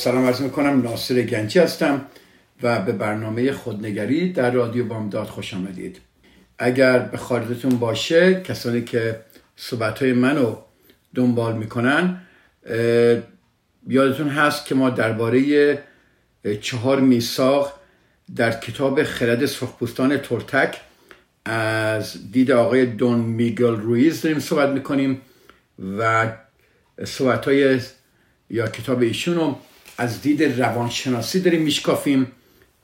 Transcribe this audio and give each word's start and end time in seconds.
سلام 0.00 0.26
عرض 0.26 0.40
می‌کنم 0.40 0.82
ناصر 0.82 1.22
گنجی 1.22 1.58
هستم 1.58 2.06
و 2.62 2.82
به 2.82 2.92
برنامه 2.92 3.52
خودنگری 3.52 4.32
در 4.32 4.50
رادیو 4.50 4.84
بامداد 4.84 5.26
خوش 5.26 5.54
آمدید. 5.54 6.00
اگر 6.58 6.98
به 6.98 7.16
خاطرتون 7.16 7.78
باشه 7.78 8.40
کسانی 8.42 8.82
که 8.84 9.20
صحبت 9.56 10.02
های 10.02 10.12
منو 10.12 10.56
دنبال 11.14 11.56
می‌کنن 11.56 12.20
یادتون 13.88 14.28
هست 14.28 14.66
که 14.66 14.74
ما 14.74 14.90
درباره 14.90 15.78
چهار 16.60 17.00
میساق 17.00 17.80
در 18.36 18.60
کتاب 18.60 19.02
خرد 19.02 19.46
سرخپوستان 19.46 20.16
تورتک 20.16 20.80
از 21.44 22.32
دید 22.32 22.50
آقای 22.50 22.86
دون 22.86 23.18
میگل 23.18 23.76
رویز 23.76 24.22
داریم 24.22 24.38
صحبت 24.38 24.68
می‌کنیم 24.68 25.20
و 25.98 26.32
صحبت 27.04 27.44
های 27.44 27.80
یا 28.50 28.66
کتاب 28.66 29.00
ایشون 29.00 29.34
رو 29.34 29.58
از 30.00 30.22
دید 30.22 30.42
روانشناسی 30.42 31.40
داریم 31.40 31.62
میشکافیم 31.62 32.26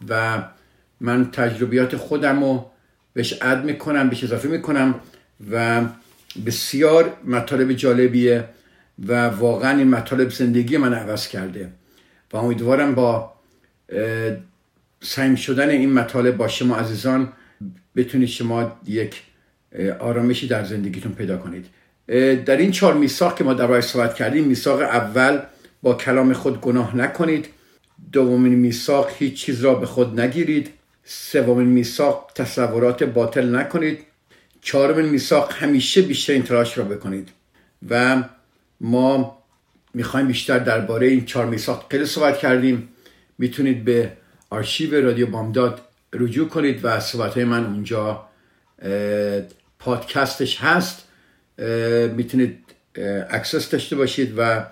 و 0.08 0.42
من 1.00 1.30
تجربیات 1.30 1.96
خودم 1.96 2.44
رو 2.44 2.70
بهش 3.12 3.32
عد 3.32 3.64
می‌کنم 3.64 4.08
بهش 4.08 4.24
اضافه 4.24 4.48
می‌کنم 4.48 4.94
و 5.50 5.82
بسیار 6.46 7.16
مطالب 7.24 7.72
جالبیه 7.72 8.44
و 9.06 9.28
واقعا 9.28 9.78
این 9.78 9.88
مطالب 9.88 10.30
زندگی 10.30 10.76
من 10.76 10.94
عوض 10.94 11.28
کرده 11.28 11.72
و 12.32 12.36
امیدوارم 12.36 12.94
با 12.94 13.32
سعیم 15.02 15.34
شدن 15.34 15.68
این 15.68 15.92
مطالب 15.92 16.36
با 16.36 16.48
شما 16.48 16.76
عزیزان 16.76 17.32
بتونید 17.96 18.28
شما 18.28 18.80
یک 18.86 19.22
آرامشی 19.98 20.48
در 20.48 20.64
زندگیتون 20.64 21.12
پیدا 21.12 21.36
کنید. 21.36 21.66
در 22.44 22.56
این 22.56 22.70
چهار 22.70 22.94
میثاق 22.94 23.38
که 23.38 23.44
ما 23.44 23.54
در 23.54 23.80
صحبت 23.80 24.14
کردیم 24.14 24.44
میثاق 24.44 24.80
اول 24.80 25.40
با 25.86 25.94
کلام 25.94 26.32
خود 26.32 26.60
گناه 26.60 26.96
نکنید. 26.96 27.48
دومین 28.12 28.54
میثاق 28.54 29.10
هیچ 29.18 29.34
چیز 29.34 29.60
را 29.60 29.74
به 29.74 29.86
خود 29.86 30.20
نگیرید. 30.20 30.70
سومین 31.04 31.66
میثاق 31.66 32.30
تصورات 32.34 33.02
باطل 33.02 33.56
نکنید. 33.56 33.98
چهارمین 34.60 35.06
میثاق 35.06 35.52
همیشه 35.52 36.02
بیشترین 36.02 36.42
تلاش 36.42 36.78
را 36.78 36.84
بکنید. 36.84 37.28
و 37.90 38.22
ما 38.80 39.38
می‌خوایم 39.94 40.26
بیشتر 40.26 40.58
درباره 40.58 41.06
این 41.06 41.24
چهار 41.24 41.46
میثاق 41.46 41.86
خیلی 41.90 42.06
صحبت 42.06 42.38
کردیم. 42.38 42.88
می‌تونید 43.38 43.84
به 43.84 44.12
آرشیو 44.50 45.04
رادیو 45.04 45.26
بامداد 45.26 45.80
رجوع 46.12 46.48
کنید 46.48 46.80
و 46.84 47.00
صحبت 47.00 47.38
من 47.38 47.66
اونجا 47.66 48.26
پادکستش 49.78 50.60
هست. 50.60 51.08
می‌تونید 52.16 52.58
access 53.30 53.70
داشته 53.70 53.96
باشید 53.96 54.34
و 54.36 54.66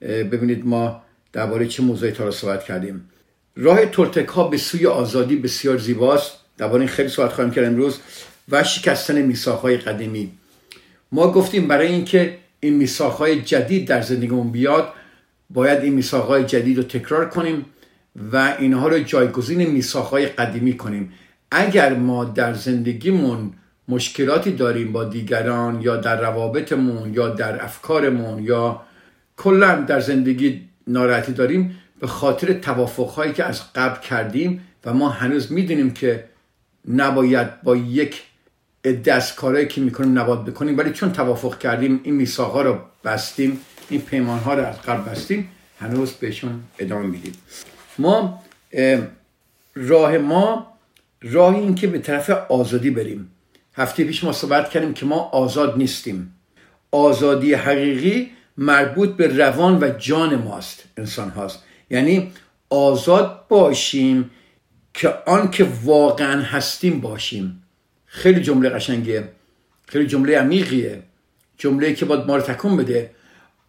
ببینید 0.00 0.66
ما 0.66 1.02
درباره 1.32 1.66
چه 1.66 1.82
موضوعاتی 1.82 2.30
صحبت 2.30 2.64
کردیم. 2.64 3.10
راه 3.56 3.86
تولتک 3.86 4.28
ها 4.28 4.48
به 4.48 4.56
سوی 4.56 4.86
آزادی 4.86 5.36
بسیار 5.36 5.78
زیباست. 5.78 6.32
درباره 6.58 6.80
این 6.80 6.88
خیلی 6.88 7.08
صحبت 7.08 7.32
خواهیم 7.32 7.52
کرد 7.52 7.64
امروز. 7.64 7.98
و 8.48 8.64
شکستن 8.64 9.22
میثاق 9.22 9.60
های 9.60 9.76
قدیمی. 9.76 10.32
ما 11.12 11.32
گفتیم 11.32 11.68
برای 11.68 11.86
اینکه 11.86 12.38
این 12.60 12.74
میثاق 12.74 13.12
های 13.12 13.42
جدید 13.42 13.88
در 13.88 14.02
زندگیمون 14.02 14.50
بیاد 14.50 14.92
باید 15.50 15.82
این 15.82 15.94
میثاق 15.94 16.26
های 16.26 16.44
جدید 16.44 16.76
رو 16.76 16.82
تکرار 16.82 17.28
کنیم 17.28 17.66
و 18.32 18.56
اینها 18.58 18.88
رو 18.88 18.98
جایگزین 18.98 19.70
میثاق 19.70 20.06
های 20.06 20.26
قدیمی 20.26 20.76
کنیم. 20.76 21.12
اگر 21.50 21.94
ما 21.94 22.24
در 22.24 22.54
زندگیمون 22.54 23.52
مشکلاتی 23.88 24.52
داریم 24.52 24.92
با 24.92 25.04
دیگران 25.04 25.80
یا 25.80 25.96
در 25.96 26.20
روابطمون 26.20 27.14
یا 27.14 27.28
در 27.28 27.64
افکارمون 27.64 28.42
یا 28.42 28.82
کلا 29.36 29.74
در 29.74 30.00
زندگی 30.00 30.68
ناراحتی 30.86 31.32
داریم 31.32 31.78
به 32.00 32.06
خاطر 32.06 32.52
توافقهایی 32.52 33.32
که 33.32 33.44
از 33.44 33.72
قبل 33.72 34.00
کردیم 34.00 34.60
و 34.84 34.94
ما 34.94 35.08
هنوز 35.08 35.52
می‌دونیم 35.52 35.90
که 35.90 36.24
نباید 36.88 37.62
با 37.62 37.76
یک 37.76 38.22
دست 39.04 39.36
کارهایی 39.36 39.66
که 39.66 39.80
می‌کنیم 39.80 40.18
نباید 40.18 40.44
بکنیم. 40.44 40.78
ولی 40.78 40.90
چون 40.90 41.12
توافق 41.12 41.58
کردیم 41.58 42.00
این 42.02 42.14
میثاقها 42.14 42.62
رو 42.62 42.78
بستیم 43.04 43.60
این 43.88 44.00
پیمان 44.00 44.38
ها 44.38 44.54
رو 44.54 44.64
از 44.66 44.82
قبل 44.82 45.10
بستیم 45.10 45.48
هنوز 45.80 46.12
بهشون 46.12 46.62
ادامه 46.78 47.06
میدیم. 47.06 47.32
ما 47.98 48.42
راه 49.74 50.18
ما 50.18 50.66
راه 51.22 51.54
این 51.54 51.74
که 51.74 51.86
به 51.86 51.98
طرف 51.98 52.30
آزادی 52.30 52.90
بریم. 52.90 53.30
هفته 53.74 54.04
پیش 54.04 54.24
ما 54.24 54.32
صحبت 54.32 54.70
کردیم 54.70 54.94
که 54.94 55.06
ما 55.06 55.18
آزاد 55.18 55.78
نیستیم. 55.78 56.32
آزادی 56.90 57.54
حقیقی 57.54 58.30
مربوط 58.58 59.10
به 59.10 59.36
روان 59.36 59.78
و 59.82 59.90
جان 59.98 60.34
ماست 60.34 60.84
انسان 60.96 61.30
هاست. 61.30 61.62
یعنی 61.90 62.32
آزاد 62.70 63.48
باشیم 63.48 64.30
که 64.94 65.14
آن 65.26 65.50
که 65.50 65.68
واقعا 65.84 66.42
هستیم 66.42 67.00
باشیم. 67.00 67.62
خیلی 68.06 68.40
جمله 68.40 68.68
قشنگیه 68.68 69.28
خیلی 69.86 70.06
جمله 70.06 70.38
عمیقیه 70.38 71.02
جمله 71.58 71.94
که 71.94 72.04
باید 72.04 72.26
ما 72.26 72.36
رو 72.36 72.42
تکون 72.42 72.76
بده. 72.76 73.10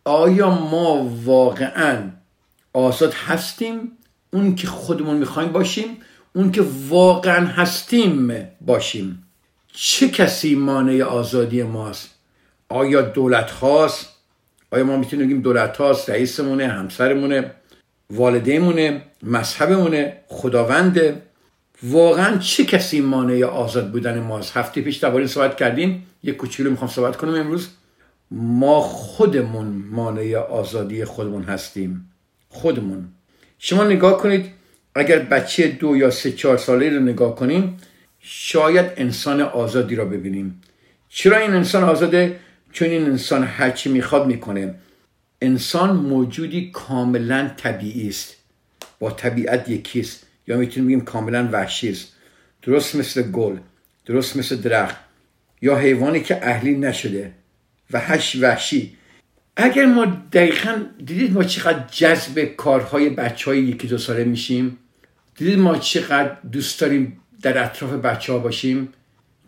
آیا 0.05 0.49
ما 0.49 1.09
واقعا 1.23 2.11
آزاد 2.73 3.13
هستیم؟ 3.13 3.91
اون 4.31 4.55
که 4.55 4.67
خودمون 4.67 5.17
می‌خوایم 5.17 5.51
باشیم 5.51 5.97
اون 6.33 6.51
که 6.51 6.65
واقعا 6.89 7.45
هستیم 7.45 8.47
باشیم. 8.61 9.23
چه 9.73 10.09
کسی 10.09 10.55
مانع 10.55 11.03
آزادی 11.03 11.63
ماست؟ 11.63 12.09
آیا 12.69 13.01
دولت 13.01 13.51
خواست 13.51 14.16
آیا 14.72 14.83
ما 14.83 14.97
می‌تونیم 14.97 15.25
بگیم 15.25 15.41
دولت 15.41 15.78
هاست 15.78 16.09
رئیسمونه 16.09 16.67
همسرمونه 16.67 17.51
والدینمونه 18.09 19.01
مذهبمونه 19.23 20.17
خداونده؟ 20.28 21.22
واقعا 21.83 22.38
چه 22.38 22.66
کسی 22.66 23.01
مانع 23.01 23.45
آزاد 23.45 23.91
بودن 23.91 24.19
ماست 24.19 24.57
هفته 24.57 24.81
پیش 24.81 24.97
درباره 24.97 25.28
صحبت 25.28 25.57
کردیم 25.57 26.07
یک 26.23 26.38
کوچولو 26.38 26.69
می‌خوام 26.72 26.89
صحبت 26.89 27.17
کنم 27.17 27.33
امروز. 27.33 27.69
ما 28.31 28.81
خودمون 28.81 29.83
مانع 29.91 30.35
آزادی 30.35 31.05
خودمون 31.05 31.44
هستیم. 31.44 32.11
خودمون. 32.49 33.07
شما 33.59 33.84
نگاه 33.84 34.17
کنید 34.17 34.45
اگر 34.95 35.19
بچه 35.19 35.67
دو 35.67 35.97
یا 35.97 36.09
سه 36.09 36.31
چهار 36.31 36.57
ساله 36.57 36.89
رو 36.89 36.99
نگاه 36.99 37.35
کنیم 37.35 37.78
شاید 38.19 38.85
انسان 38.97 39.41
آزادی 39.41 39.95
را 39.95 40.05
ببینیم. 40.05 40.61
چرا 41.09 41.38
این 41.38 41.53
انسان 41.53 41.84
آزاده؟ 41.84 42.39
چون 42.72 42.88
این 42.89 43.03
انسان 43.03 43.44
هرچی 43.44 43.89
می‌خواد 43.89 44.28
می‌کنه. 44.28 44.75
انسان 45.41 45.95
موجودی 45.95 46.72
کاملا 46.72 47.51
طبیعی 47.57 48.09
است. 48.09 48.35
با 49.00 49.11
طبیعت 49.11 49.69
یکیست 49.69 50.25
یا 50.47 50.58
می‌تونیم 50.58 50.87
بگیم 50.87 51.02
کاملا 51.02 51.49
وحشی 51.52 51.90
است. 51.90 52.14
درست 52.61 52.96
مثل 52.96 53.22
گل 53.31 53.58
درست 54.05 54.37
مثل 54.37 54.55
درخت. 54.55 54.96
یا 55.61 55.78
حیوانی 55.78 56.19
که 56.19 56.40
اهلی 56.49 56.78
نشده 56.78 57.31
و 57.91 57.99
هش 57.99 58.35
وحشی. 58.35 58.97
اگر 59.58 59.85
ما 59.85 60.05
دقیقا 60.05 60.85
دیدید 60.97 61.34
ما 61.34 61.43
چقدر 61.43 61.87
جذب 61.91 62.43
کارهای 62.43 63.09
بچه 63.09 63.52
های 63.52 63.59
یکی 63.59 63.87
دو 63.87 63.97
ساله 63.97 64.23
میشیم؟ 64.23 64.78
دیدید 65.35 65.59
ما 65.59 65.78
چقدر 65.78 66.37
دوست 66.52 66.81
داریم 66.81 67.19
در 67.41 67.64
اطراف 67.64 67.91
بچه 67.91 68.34
ها 68.34 68.40
باشیم؟ 68.40 68.90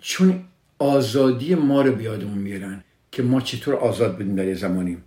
چون 0.01 0.43
آزادی 0.79 1.55
ما 1.55 1.81
رو 1.81 1.95
بیادمون 1.95 2.37
میارن. 2.37 2.83
که 3.11 3.23
ما 3.23 3.41
چطور 3.41 3.75
آزاد 3.75 4.17
بودیم 4.17 4.35
در 4.35 4.45
یه 4.45 4.53
زمانی. 4.55 4.97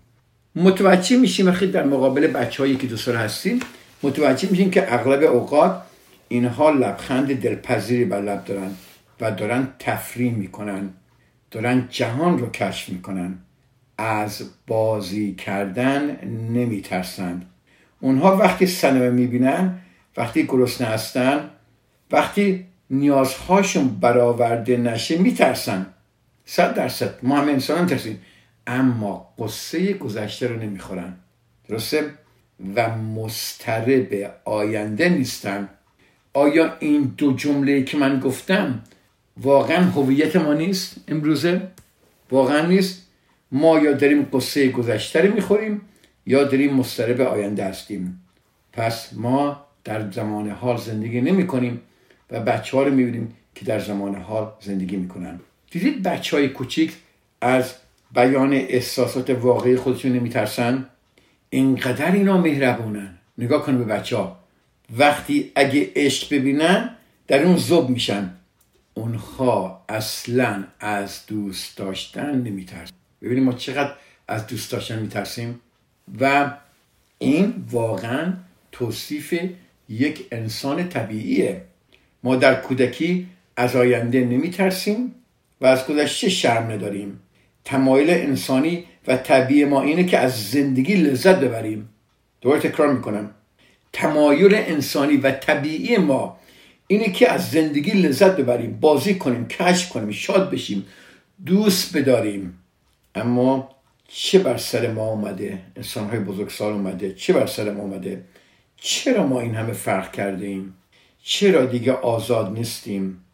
متوجه 0.55 1.17
میشیم 1.17 1.47
وقتی 1.47 1.67
در 1.67 1.85
مقابل 1.85 2.27
بچه 2.27 2.63
هایی 2.63 2.77
که 2.77 2.87
دو 2.87 2.97
سال 2.97 3.17
هستیم 3.17 3.61
متوجه 4.03 4.51
میشیم 4.51 4.71
که 4.71 4.95
اغلب 4.95 5.23
اوقات 5.23 5.83
اینها 6.29 6.71
لبخند 6.71 7.41
دلپذیری 7.41 8.05
بر 8.05 8.23
لب 8.23 8.45
دارن 8.45 8.71
و 9.21 9.31
دارن 9.31 9.69
تفریح 9.79 10.35
می‌کنن 10.35 10.91
دارن 11.51 11.87
جهان 11.91 12.39
رو 12.39 12.51
کشف 12.51 12.89
می‌کنن. 12.89 13.39
از 13.99 14.43
بازی 14.67 15.35
کردن 15.35 16.25
نمیترسند 16.51 17.47
اونها 18.01 18.37
وقتی 18.37 18.67
سینما 18.67 19.11
می‌بینن 19.11 19.79
وقتی 20.17 20.45
گرسنه 20.45 20.87
هستن 20.87 21.51
وقتی 22.11 22.67
نیازهاشون 22.91 23.89
برآورده 23.89 24.77
نشه 24.77 25.19
میترسن. 25.19 25.87
صد 26.55 26.75
درصد. 26.75 27.15
ما 27.23 27.37
همه 27.37 27.53
انسان 27.53 27.79
هم 27.79 27.87
ترسیم. 27.87 28.21
اما 28.67 29.35
قصه 29.39 29.93
گذشته 29.93 30.49
رو 30.49 30.57
نمی‌خورن. 30.57 31.15
درسته؟ 31.69 32.11
و 32.77 32.97
مسترب 32.97 34.35
آینده 34.45 35.09
نیستن. 35.09 35.69
آیا 36.35 36.77
این 36.79 37.15
دو 37.17 37.33
جمله 37.33 37.83
که 37.83 37.97
من 37.97 38.21
گفتم 38.21 38.83
واقعا 39.43 39.85
هویت 39.85 40.37
ما 40.37 40.55
نیست 40.55 40.97
امروزه؟ 41.09 41.63
واقعا 42.31 42.67
نیست. 42.67 43.07
ما 43.53 43.79
یا 43.79 43.93
داریم 43.93 44.23
قصه 44.33 44.69
گذشته 44.69 45.21
رو 45.21 45.35
می‌خوریم 45.35 45.81
یا 46.27 46.45
داریم 46.45 46.75
مسترب 46.75 47.21
آینده 47.21 47.65
هستیم. 47.65 48.23
پس 48.73 49.13
ما 49.13 49.67
در 49.85 50.11
زمان 50.11 50.51
حال 50.51 50.77
زندگی 50.77 51.21
نمی 51.21 51.47
کنیم 51.47 51.81
و 52.31 52.41
بچه 52.41 52.77
ها 52.77 52.83
رو 52.83 52.95
می‌بینیم 52.95 53.35
که 53.55 53.65
در 53.65 53.79
زمان 53.79 54.15
حال 54.15 54.53
زندگی 54.61 54.97
می‌کنن. 54.97 55.41
دیدید 55.73 56.03
بچه 56.03 56.37
های 56.37 56.49
کوچیک 56.49 56.93
از 57.41 57.75
بیان 58.15 58.53
احساسات 58.53 59.31
واقعی 59.31 59.77
خودشون 59.77 60.13
نمیترسن؟ 60.13 60.87
اینقدر 61.51 62.13
اینا 62.13 62.39
مهربونن. 62.39 63.19
نگاه 63.39 63.67
کنه 63.67 63.79
به 63.79 63.85
بچه 63.85 64.17
ها 64.17 64.39
وقتی 64.99 65.53
اگه 65.55 65.91
عشق 65.97 66.35
ببینن 66.35 66.97
در 67.27 67.43
اون 67.43 67.57
زب 67.57 67.89
میشن. 67.89 68.31
اونها 68.95 69.85
اصلا 69.89 70.65
از 70.81 71.27
دوست 71.27 71.77
داشتن 71.77 72.35
نمیترسن. 72.35 72.93
ببینیم 73.23 73.45
ما 73.45 73.53
چقدر 73.53 73.93
از 74.29 74.47
دوست 74.47 74.73
داشتن 74.73 74.99
میترسیم. 74.99 75.61
و 76.21 76.53
این 77.19 77.55
واقعا 77.71 78.33
توصیف 78.73 79.35
یک 79.89 80.27
انسان 80.33 80.89
طبیعیه. 80.89 81.63
ما 82.23 82.37
در 82.37 82.61
کودکی 82.61 83.27
از 83.57 83.77
آینده 83.77 84.25
نمیترسیم. 84.25 85.15
و 85.63 85.67
از 85.67 85.87
گذشته 85.87 86.29
شرم 86.29 86.71
نداریم 86.71 87.21
تمایل 87.65 88.11
انسانی 88.11 88.85
و 89.07 89.17
طبیعی 89.17 89.65
ما 89.65 89.83
اینه 89.83 90.05
که 90.05 90.19
از 90.19 90.51
زندگی 90.51 90.95
لذت 90.95 91.41
ببریم. 91.41 91.89
دوباره 92.41 92.61
تکرار 92.61 92.93
می‌کنم. 92.93 93.31
تمایل 93.93 94.55
انسانی 94.55 95.17
و 95.17 95.31
طبیعی 95.31 95.97
ما 95.97 96.37
اینه 96.87 97.13
که 97.13 97.33
از 97.33 97.51
زندگی 97.51 97.91
لذت 97.91 98.37
ببریم 98.37 98.79
بازی 98.81 99.15
کنیم 99.15 99.49
کشف 99.49 99.89
کنیم 99.89 100.11
شاد 100.11 100.51
بشیم 100.51 100.87
دوست 101.47 101.97
بداریم. 101.97 102.59
اما 103.15 103.69
چه 104.09 104.39
بر 104.39 104.57
سر 104.57 104.93
ما 104.93 105.09
اومده؟ 105.09 105.59
انسان 105.77 106.11
های 106.11 106.19
بزرگسال 106.19 106.73
اومده. 106.73 107.13
چه 107.15 107.33
بر 107.33 107.47
سر 107.47 107.71
ما 107.71 107.83
اومده؟ 107.83 108.25
چرا 108.77 109.27
ما 109.27 109.41
این 109.41 109.55
همه 109.55 109.73
فرق 109.73 110.13
کرده 110.13 110.47
ایم 110.47 110.75
چرا 111.23 111.65
دیگه 111.67 111.93
آزاد 111.93 112.53
نیستیم؟ 112.53 113.25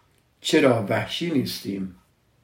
چرا 0.41 0.87
وحشی 0.89 1.31
نیستیم؟ 1.31 1.95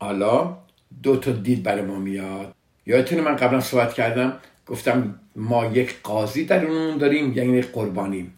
حالا 0.05 0.57
دو 1.03 1.17
تا 1.17 1.33
دید 1.33 1.63
برای 1.63 1.83
ما 1.83 1.99
میاد. 1.99 2.55
یادتونه 2.87 3.23
من 3.23 3.37
قبلا 3.37 3.61
صحبت 3.61 3.95
کردم؟ 3.95 4.33
گفتم 4.67 5.21
ما 5.37 5.67
یک 5.67 5.97
قاضی 6.03 6.45
در 6.45 6.67
اون 6.67 6.99
داریم 6.99 7.33
یعنی 7.33 7.63
قربانی 7.63 8.31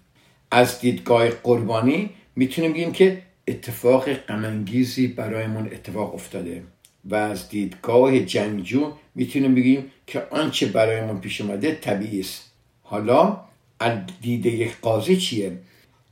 از 0.50 0.80
دیدگاه 0.80 1.28
قربانی 1.28 2.10
می‌تونیم 2.36 2.72
بگیم 2.72 2.92
که 2.92 3.22
اتفاق 3.48 4.12
غمانگیزی 4.12 5.06
برایمون 5.06 5.66
اتفاق 5.66 6.14
افتاده. 6.14 6.62
و 7.04 7.14
از 7.14 7.48
دیدگاه 7.48 8.20
جنگجو 8.20 8.92
می‌تونیم 9.14 9.54
بگیم 9.54 9.84
که 10.06 10.22
آنچه 10.30 10.66
برایمون 10.66 11.20
پیش 11.20 11.40
اومده 11.40 11.74
طبیعی 11.74 12.20
است. 12.20 12.52
حالا 12.82 13.40
از 13.80 13.98
دید 14.22 14.46
یک 14.46 14.76
قاضی 14.82 15.16
چیه؟ 15.16 15.58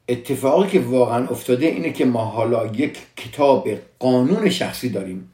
اتفاقی 0.09 0.69
که 0.69 0.81
واقعا 0.81 1.27
افتاده 1.29 1.67
اینه 1.67 1.93
که 1.93 2.05
ما 2.05 2.25
حالا 2.25 2.67
یک 2.67 2.99
کتاب 3.17 3.69
قانون 3.99 4.51
شخصی 4.51 4.89
داریم. 4.89 5.31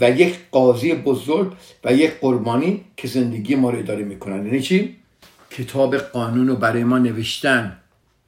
و 0.00 0.10
یک 0.10 0.38
قاضی 0.50 0.94
بزرگ 0.94 1.52
و 1.84 1.92
یک 1.92 2.20
قربانی 2.20 2.84
که 2.96 3.08
زندگی 3.08 3.54
ما 3.54 3.70
رو 3.70 3.78
اداره 3.78 4.04
می‌کنن. 4.04 4.46
یعنی 4.46 4.60
چی؟ 4.60 4.96
کتاب 5.50 5.96
قانون 5.96 6.48
رو 6.48 6.56
برای 6.56 6.84
ما 6.84 6.98
نوشتن. 6.98 7.76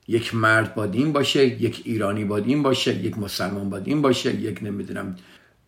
یک 0.09 0.35
مرد 0.35 0.75
باید 0.75 0.95
این 0.95 1.13
باشه 1.13 1.47
یک 1.47 1.83
ایرانی 1.85 2.25
باید 2.25 2.47
این 2.47 2.63
باشه 2.63 2.95
یک 2.95 3.19
مسلمان 3.19 3.71
باید 3.71 3.89
این 3.89 4.03
باشه 4.03 4.35
یک 4.35 4.59
نمی‌دونم 4.63 5.17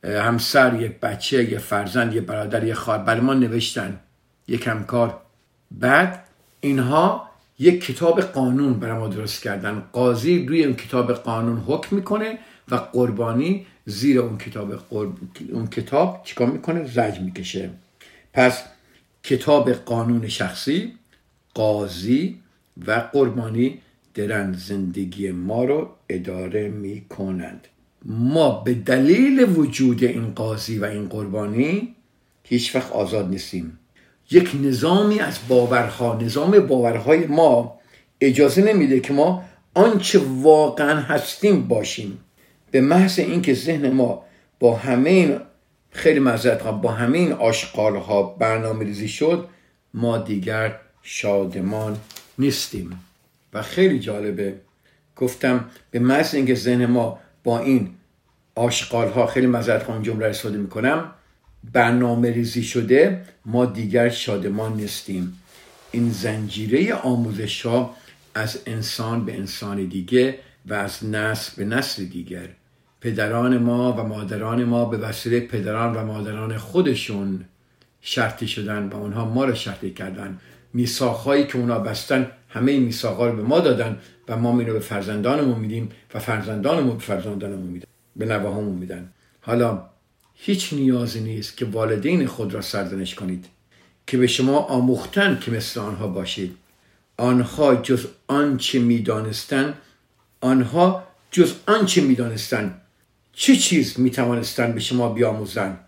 همسر 0.04 0.80
یک 0.80 0.92
بچه 1.00 1.44
یک 1.44 1.58
فرزند 1.58 2.14
یک 2.14 2.22
برادر 2.22 2.64
یک 2.64 2.74
خواهر. 2.74 2.98
برای 2.98 3.20
ما 3.20 3.34
نوشتن. 3.34 4.00
یک 4.48 4.66
همکار. 4.66 5.20
بعد 5.70 6.24
اینها 6.60 7.30
یک 7.58 7.84
کتاب 7.84 8.20
قانون 8.20 8.74
برای 8.74 8.98
ما 8.98 9.08
درست 9.08 9.42
کردن. 9.42 9.82
قاضی 9.92 10.46
روی 10.46 10.64
اون 10.64 10.74
کتاب 10.74 11.12
قانون 11.12 11.58
حکم 11.58 11.96
می‌کنه 11.96 12.38
و 12.70 12.74
قربانی 12.76 13.66
زیر 13.86 14.20
اون 14.20 14.38
کتاب 14.38 14.74
قرب... 14.74 15.12
اون 15.52 15.66
کتاب 15.66 16.20
چیکار 16.24 16.50
می‌کنه؟ 16.50 16.84
زج 16.84 17.20
می‌کشه. 17.20 17.70
پس 18.32 18.62
کتاب 19.22 19.72
قانون 19.72 20.28
شخصی 20.28 20.92
قاضی 21.54 22.40
و 22.86 22.92
قربانی 23.12 23.78
درن 24.14 24.52
زندگی 24.52 25.30
ما 25.30 25.64
رو 25.64 25.90
اداره 26.08 26.68
می‌کنند. 26.68 27.68
ما 28.04 28.50
به 28.50 28.74
دلیل 28.74 29.58
وجود 29.58 30.04
این 30.04 30.34
قاضی 30.34 30.78
و 30.78 30.84
این 30.84 31.08
قربانی 31.08 31.94
هیچ 32.42 32.76
وقت 32.76 32.92
آزاد 32.92 33.30
نیستیم. 33.30 33.78
یک 34.30 34.50
نظامی 34.62 35.20
از 35.20 35.38
باورها 35.48 36.18
نظام 36.22 36.58
باورهای 36.58 37.26
ما 37.26 37.78
اجازه 38.20 38.62
نمیده 38.62 39.00
که 39.00 39.12
ما 39.12 39.44
آنچه 39.74 40.18
واقعا 40.18 41.00
هستیم 41.00 41.68
باشیم. 41.68 42.18
به 42.70 42.80
محض 42.80 43.18
اینکه 43.18 43.54
ذهن 43.54 43.90
ما 43.90 44.24
با 44.60 44.76
همه 44.76 45.10
این 45.10 45.38
خیلی 45.90 46.20
مزد 46.20 46.62
با 46.82 46.92
همه 46.92 47.18
این 47.18 47.32
آشقال 47.32 47.96
ها 47.96 48.22
برنامه 48.22 48.84
ریزی 48.84 49.08
شد 49.08 49.48
ما 49.94 50.18
دیگر 50.18 50.76
شادمان 51.02 51.96
نیستیم. 52.38 53.00
و 53.52 53.62
خیلی 53.62 53.98
جالبه. 53.98 54.54
گفتم 55.16 55.64
به 55.90 55.98
محض 55.98 56.34
اینکه 56.34 56.54
ذهن 56.54 56.86
ما 56.86 57.18
با 57.44 57.58
این 57.58 57.90
آشقال 58.54 59.08
ها 59.08 59.26
خیلی 59.26 59.46
مزد 59.46 59.82
خواهم 59.82 60.02
جمله 60.02 60.26
استفاده 60.26 60.58
می‌کنم 60.58 61.10
برنامه 61.72 62.30
ریزی 62.30 62.62
شده 62.62 63.22
ما 63.46 63.66
دیگر 63.66 64.08
شادمان 64.08 64.76
نیستیم. 64.76 65.40
این 65.90 66.10
زنجیره 66.10 66.94
آموزش 66.94 67.66
ها 67.66 67.96
از 68.34 68.58
انسان 68.66 69.24
به 69.24 69.36
انسان 69.36 69.84
دیگه 69.84 70.38
و 70.66 70.74
از 70.74 71.04
نسل 71.04 71.52
به 71.56 71.64
نسل 71.64 72.04
دیگر. 72.04 72.48
پدران 73.00 73.58
ما 73.58 73.92
و 73.92 74.02
مادران 74.02 74.64
ما 74.64 74.84
به 74.84 74.96
وسیله 74.96 75.40
پدران 75.40 75.96
و 75.96 76.04
مادران 76.04 76.58
خودشون 76.58 77.44
شرطی 78.00 78.48
شدن 78.48 78.88
و 78.88 78.96
اونها 78.96 79.24
ما 79.24 79.44
رو 79.44 79.54
شرطی 79.54 79.90
کردن. 79.90 80.38
میساخهایی 80.72 81.46
که 81.46 81.58
اونا 81.58 81.78
بستن 81.78 82.30
همه 82.48 82.72
این 82.72 82.82
میساقها 82.82 83.26
رو 83.26 83.36
به 83.36 83.42
ما 83.42 83.60
دادن 83.60 83.98
و 84.28 84.36
ما 84.36 84.60
اینو 84.60 84.72
به 84.72 84.80
فرزندانمون 84.80 85.58
میدیم 85.58 85.88
و 86.14 86.18
فرزندانمون 86.18 86.96
به 86.96 87.02
فرزندانمون 87.02 87.66
میدن 87.66 87.86
به 88.16 88.26
نوهامون 88.26 88.74
میدن. 88.74 89.08
حالا 89.40 89.82
هیچ 90.34 90.72
نیازی 90.72 91.20
نیست 91.20 91.56
که 91.56 91.64
والدین 91.64 92.26
خود 92.26 92.54
را 92.54 92.60
سرزنش 92.60 93.14
کنید 93.14 93.46
که 94.06 94.18
به 94.18 94.26
شما 94.26 94.58
آموختن 94.58 95.38
که 95.40 95.50
مثل 95.50 95.80
آنها 95.80 96.08
باشید. 96.08 96.56
آنها 97.16 97.74
جز 97.74 98.06
آنچه 98.26 98.78
می‌دانستن 98.78 99.74
آنها 100.40 101.04
جز 101.30 101.52
آنچه 101.66 102.00
می‌دانستن 102.00 102.80
چه 103.32 103.56
چیز 103.56 104.00
می‌توانستن 104.00 104.72
به 104.72 104.80
شما 104.80 105.08
بیاموزن 105.08 105.78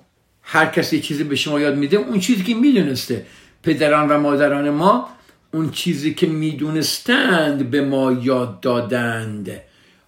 هر 0.42 0.66
کسی 0.66 1.00
چیزی 1.00 1.24
به 1.24 1.36
شما 1.36 1.60
یاد 1.60 1.76
میده 1.76 1.96
اون 1.96 2.20
چیزی 2.20 2.42
که 2.42 2.54
می‌دونسته. 2.54 3.26
پدران 3.62 4.08
و 4.08 4.18
مادران 4.18 4.70
ما 4.70 5.08
اون 5.52 5.70
چیزی 5.70 6.14
که 6.14 6.26
می‌دونستند 6.26 7.70
به 7.70 7.80
ما 7.80 8.12
یاد 8.12 8.60
دادند. 8.60 9.50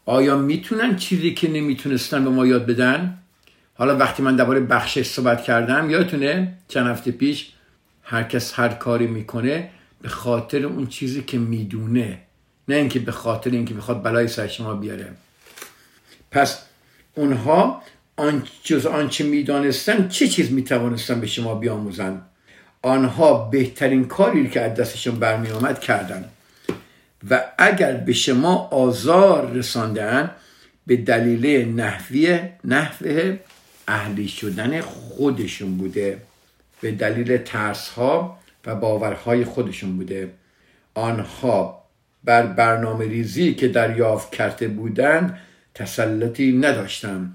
آیا 0.07 0.37
می‌تونن 0.37 0.97
چیزی 0.97 1.35
که 1.35 1.49
نمی‌تونستن 1.51 2.25
به 2.25 2.31
ما 2.31 2.47
یاد 2.47 2.67
بدن؟ 2.67 3.19
حالا 3.75 3.97
وقتی 3.97 4.23
من 4.23 4.37
درباره 4.37 4.61
بخشش 4.61 5.07
صحبت 5.07 5.45
کردم 5.45 5.91
یادتونه 5.91 6.55
چند 6.69 6.87
هفته 6.87 7.11
پیش 7.11 7.53
هر 8.03 8.23
کس 8.23 8.59
هر 8.59 8.69
کاری 8.69 9.07
می‌کنه 9.07 9.71
به 10.03 10.09
خاطر 10.09 10.67
اون 10.67 10.87
چیزی 10.87 11.23
که 11.23 11.39
می‌دونه. 11.39 12.19
نه 12.71 12.77
اینکه 12.77 12.99
به 12.99 13.13
خاطر 13.13 13.51
اینکه 13.51 13.75
بخواد 13.75 14.03
بلای 14.03 14.29
سر 14.29 14.47
شما 14.47 14.75
بیاره. 14.75 15.09
پس 16.31 16.63
اونها 17.15 17.83
آن 18.17 18.43
جز 18.63 18.87
آنچه 18.87 19.25
می‌دانستن 19.25 20.09
چه 20.09 20.29
چیز 20.29 20.53
می‌توانستن 20.53 21.21
به 21.21 21.27
شما 21.27 21.55
بیاموزن 21.55 22.23
آنها 22.83 23.49
بهترین 23.49 24.05
کاری 24.05 24.49
که 24.49 24.61
از 24.61 24.75
دستشون 24.75 25.15
برمی 25.15 25.51
آمد 25.51 25.81
کردن 25.81 26.25
و 27.31 27.45
اگر 27.59 27.93
به 27.93 28.13
شما 28.13 28.57
آزار 28.57 29.51
رساندن 29.51 30.31
به 30.87 30.97
دلیل 30.97 31.69
نحوی 31.69 32.41
نحوه 32.65 33.39
اهلی 33.89 34.29
شدن 34.29 34.81
خودشون 34.81 35.77
بوده. 35.77 36.23
به 36.81 36.91
دلیل 36.93 37.37
ترس 37.37 37.89
ها 37.89 38.39
و 38.67 38.75
باورهای 38.75 39.45
خودشون 39.45 39.97
بوده. 39.97 40.31
آنها 40.95 41.80
بر 42.25 42.47
برنامه 42.47 43.05
ریزی 43.05 43.55
که 43.55 43.69
دریافت 43.69 44.35
کرده 44.35 44.69
بودند 44.69 45.39
تسلطی 45.75 46.53
نداشتم. 46.53 47.35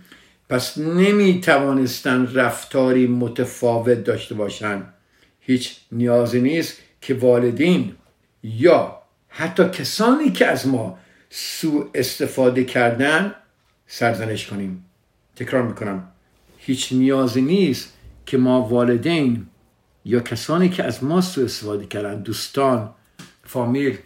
پس 0.50 0.77
نمی 0.77 1.42
توانستن 1.42 2.34
رفتاری 2.34 3.08
متفاوت 3.08 4.04
داشته 4.04 4.36
باشند 4.36 4.94
هیچ 5.39 5.77
نیازی 5.92 6.42
نیست 6.42 6.77
که 7.01 7.13
والدین 7.13 7.96
یا 8.44 9.01
حتی 9.30 9.70
کسانی 9.70 10.32
که 10.32 10.46
از 10.46 10.68
ما 10.68 10.98
سوء 11.30 11.86
استفاده 11.96 12.63
کردن 12.63 13.36
سرزنش 13.88 14.48
کنیم. 14.48 14.86
تکرار 15.36 15.63
می‌کنم. 15.63 16.08
هیچ 16.58 16.94
نیازی 16.94 17.42
نیست 17.42 17.94
که 18.25 18.38
ما 18.38 18.62
والدین 18.62 19.48
یا 20.06 20.20
کسانی 20.20 20.70
که 20.70 20.84
از 20.84 21.04
ما 21.04 21.22
سوء 21.22 21.46
استفاده 21.46 21.86
کردن 21.86 22.22
دوستان 22.22 22.89
فامیل 23.44 23.98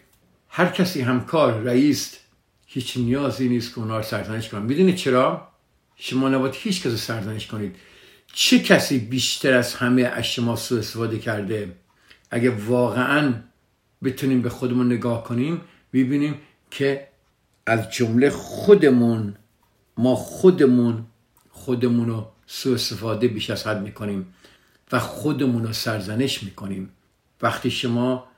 هر 0.49 0.65
کسی 0.65 1.01
همکار 1.01 1.53
رئیس 1.53 2.17
هیچ 2.65 2.97
نیازی 2.97 3.49
نیست 3.49 3.73
که 3.73 3.79
اونا 3.79 3.97
رو 3.97 4.03
سرزنش 4.03 4.49
کنن. 4.49 4.61
می‌دونید 4.61 4.95
چرا؟ 4.95 5.47
شما 5.95 6.29
نباید 6.29 6.55
هیچ 6.57 6.83
کسی 6.87 6.97
سرزنش 6.97 7.47
کنید. 7.47 7.75
چه 8.33 8.59
کسی 8.59 8.99
بیشتر 8.99 9.53
از 9.53 9.75
همه 9.75 10.01
از 10.01 10.25
شما 10.25 10.55
سوء 10.55 10.79
استفاده 10.79 11.19
کرده؟ 11.19 11.75
اگه 12.31 12.49
واقعا 12.49 13.33
بتونیم 14.03 14.41
به 14.41 14.49
خودمون 14.49 14.91
نگاه 14.93 15.23
کنیم 15.23 15.61
می‌بینیم 15.93 16.35
که 16.71 17.07
از 17.65 17.91
جمله 17.91 18.29
خودمون 18.29 19.35
ما 19.97 20.15
خودمون 20.15 21.05
خودمون 21.49 22.07
رو 22.09 22.31
سوء 22.45 22.73
استفاده 22.73 23.27
بیش 23.27 23.49
از 23.49 23.67
حد 23.67 23.81
می‌کنیم 23.81 24.33
و 24.91 24.99
خودمون 24.99 25.63
رو 25.63 25.73
سرزنش 25.73 26.43
می‌کنیم. 26.43 26.89
وقتی 27.41 27.71
شما 27.71 28.28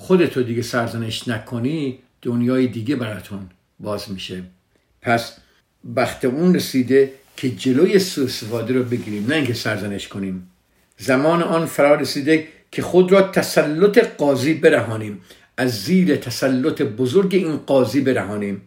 خودتو 0.00 0.42
دیگه 0.42 0.62
سرزنش 0.62 1.28
نکنی 1.28 1.98
دنیای 2.22 2.66
دیگه 2.66 2.96
براتون 2.96 3.40
باز 3.80 4.10
میشه. 4.12 4.42
پس 5.02 5.36
وقت 5.96 6.24
اون 6.24 6.54
رسیده 6.54 7.12
که 7.36 7.50
جلوی 7.50 7.98
سوء 7.98 8.24
استفاده 8.24 8.74
رو 8.74 8.82
بگیریم 8.82 9.26
نه 9.26 9.34
اینکه 9.34 9.54
سرزنش 9.54 10.08
کنیم. 10.08 10.50
زمان 10.98 11.42
آن 11.42 11.66
فرا 11.66 11.94
رسیده 11.94 12.48
که 12.72 12.82
خود 12.82 13.12
را 13.12 13.22
تسلط 13.22 13.98
قاضی 14.16 14.54
برهانیم. 14.54 15.20
از 15.56 15.82
زیر 15.82 16.16
تسلط 16.16 16.82
بزرگ 16.82 17.34
این 17.34 17.56
قاضی 17.56 18.00
برهانیم. 18.00 18.60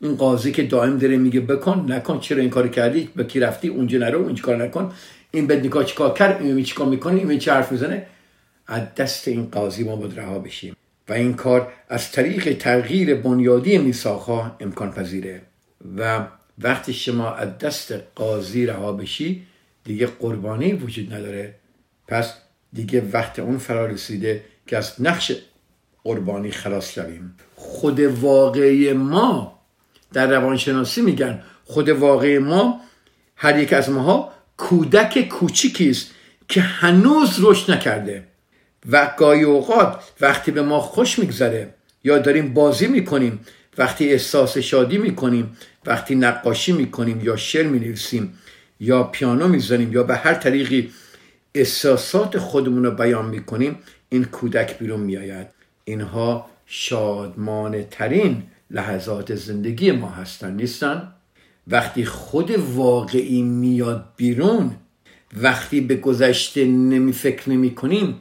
این 0.00 0.16
قاضی 0.16 0.52
که 0.52 0.62
دائم 0.62 0.98
داره 0.98 1.16
میگه 1.16 1.40
بکن 1.40 1.86
نکن 1.88 2.20
چرا 2.20 2.40
این 2.40 2.50
کار 2.50 2.68
کردی؟ 2.68 3.08
به 3.16 3.24
کی 3.24 3.40
رفتی؟ 3.40 3.68
اونجا 3.68 3.98
نرو 3.98 4.22
اونجا 4.22 4.42
کار 4.42 4.64
نکن؟ 4.64 4.92
این 5.30 5.46
بد 5.46 5.66
نکاح 5.66 5.84
چیکار 5.84 6.14
کرد؟ 6.14 6.42
این 6.42 6.64
چیکار 6.64 6.86
می‌کنه؟ 6.86 7.14
این 7.14 7.38
چه 7.38 7.52
حرف 7.52 7.72
می‌زنه؟ 7.72 8.06
از 8.66 8.94
دست 8.94 9.28
این 9.28 9.46
قاضی 9.46 9.84
ما 9.84 9.96
باید 9.96 10.20
رها 10.20 10.38
بشیم. 10.38 10.76
و 11.08 11.12
این 11.12 11.34
کار 11.34 11.72
از 11.88 12.12
طریق 12.12 12.58
تغییر 12.58 13.14
بنیادی 13.14 13.78
میساخها 13.78 14.56
امکان 14.60 14.92
پذیره. 14.92 15.42
و 15.98 16.26
وقتی 16.58 16.92
شما 16.92 17.30
از 17.30 17.58
دست 17.58 17.94
قاضی 18.14 18.66
رها 18.66 18.92
بشی 18.92 19.46
دیگه 19.84 20.06
قربانی 20.06 20.72
وجود 20.72 21.14
نداره. 21.14 21.54
پس 22.08 22.34
دیگه 22.72 23.08
وقت 23.12 23.38
اون 23.38 23.58
فرا 23.58 23.86
رسیده 23.86 24.44
که 24.66 24.76
از 24.76 24.92
نقش 25.02 25.32
قربانی 26.04 26.50
خلاص 26.50 26.92
شویم. 26.92 27.34
خود 27.56 28.00
واقعی 28.00 28.92
ما 28.92 29.58
در 30.12 30.26
روانشناسی 30.26 31.02
میگن 31.02 31.42
خود 31.64 31.88
واقعی 31.88 32.38
ما 32.38 32.80
هر 33.36 33.58
یک 33.58 33.72
از 33.72 33.90
ماها 33.90 34.32
کودک 34.56 35.28
کوچیکی 35.28 35.90
است 35.90 36.10
که 36.48 36.60
هنوز 36.60 37.36
رشد 37.40 37.70
نکرده. 37.72 38.26
و 38.90 39.10
گاهی 39.18 39.42
اوقات 39.42 40.02
وقتی 40.20 40.50
به 40.50 40.62
ما 40.62 40.80
خوش 40.80 41.18
میگذره 41.18 41.74
یا 42.04 42.18
داریم 42.18 42.54
بازی 42.54 42.86
می‌کنیم 42.86 43.40
وقتی 43.78 44.12
احساس 44.12 44.58
شادی 44.58 44.98
می‌کنیم 44.98 45.56
وقتی 45.86 46.14
نقاشی 46.14 46.72
می‌کنیم 46.72 47.20
یا 47.24 47.36
شعر 47.36 47.66
می‌نویسیم 47.66 48.38
یا 48.80 49.02
پیانو 49.02 49.48
می‌زنیم 49.48 49.92
یا 49.92 50.02
به 50.02 50.16
هر 50.16 50.34
طریقی 50.34 50.90
احساسات 51.54 52.38
خودمون 52.38 52.84
رو 52.84 52.90
بیان 52.90 53.26
می‌کنیم 53.26 53.78
این 54.08 54.24
کودک 54.24 54.78
بیرون 54.78 55.00
میآید. 55.00 55.46
اینها 55.84 56.50
شادمانه 56.66 57.86
ترین 57.90 58.42
لحظات 58.70 59.34
زندگی 59.34 59.90
ما 59.92 60.08
هستن 60.08 60.52
نیستن؟ 60.52 61.12
وقتی 61.68 62.04
خود 62.04 62.50
واقعی 62.50 63.42
میاد 63.42 64.04
بیرون 64.16 64.70
وقتی 65.42 65.80
به 65.80 65.94
گذشته 65.94 66.64
نمی 66.64 67.12
فکر 67.12 67.50
نمی 67.50 67.74
کنیم 67.74 68.20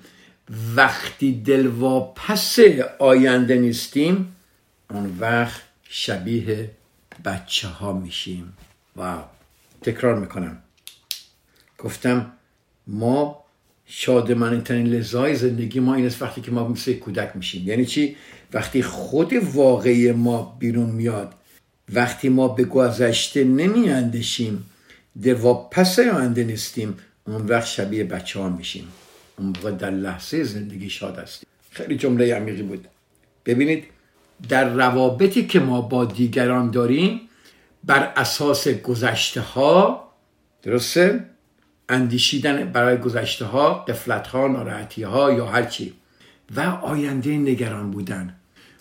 وقتی 0.75 1.41
دلواپس 1.41 2.59
آینده 2.99 3.55
نیستیم 3.55 4.35
اون 4.89 5.17
وقت 5.19 5.61
شبیه 5.89 6.71
بچه 7.25 7.67
ها 7.67 7.93
میشیم. 7.93 8.53
واو. 8.95 9.23
تکرار 9.81 10.19
می‌کنم. 10.19 10.57
گفتم 11.79 12.31
ما 12.87 13.45
شادمانترین 13.85 14.87
لذای 14.87 15.35
زندگی 15.35 15.79
ما 15.79 15.95
این 15.95 16.05
است 16.05 16.21
وقتی 16.21 16.41
که 16.41 16.51
ما 16.51 16.67
مثل 16.67 16.93
کودک 16.93 17.31
میشیم. 17.35 17.67
یعنی 17.67 17.85
چی؟ 17.85 18.15
وقتی 18.53 18.83
خود 18.83 19.33
واقعی 19.33 20.11
ما 20.11 20.57
بیرون 20.59 20.89
میاد 20.89 21.33
وقتی 21.93 22.29
ما 22.29 22.47
به 22.47 22.63
گذشته 22.63 23.43
نمی 23.43 23.89
اندشیم 23.89 24.69
پس 25.71 25.99
آینده 25.99 26.43
نیستیم 26.43 26.97
اون 27.27 27.45
وقت 27.45 27.67
شبیه 27.67 28.03
بچه 28.03 28.39
ها 28.39 28.49
میشیم. 28.49 28.87
اون 29.37 29.47
موقع 29.47 29.71
در 29.71 29.91
لحظه 29.91 30.43
زندگی 30.43 30.89
شاد 30.89 31.19
هستیم. 31.19 31.49
خیلی 31.71 31.97
جمله 31.97 32.35
عمیقی 32.35 32.63
بود. 32.63 32.87
ببینید 33.45 33.83
در 34.49 34.69
روابطی 34.69 35.47
که 35.47 35.59
ما 35.59 35.81
با 35.81 36.05
دیگران 36.05 36.71
داریم 36.71 37.21
بر 37.83 38.13
اساس 38.15 38.67
گذشته 38.67 39.41
ها 39.41 40.09
درسته؟ 40.63 41.25
اندیشیدن 41.89 42.71
برای 42.71 42.97
گذشته 42.97 43.45
ها 43.45 43.73
قفلت 43.73 44.27
ها 44.27 44.47
ناراحتی 44.47 45.03
ها 45.03 45.33
یا 45.33 45.45
هرچی 45.45 45.93
و 46.55 46.59
آینده 46.61 47.37
نگران 47.37 47.91
بودن. 47.91 48.35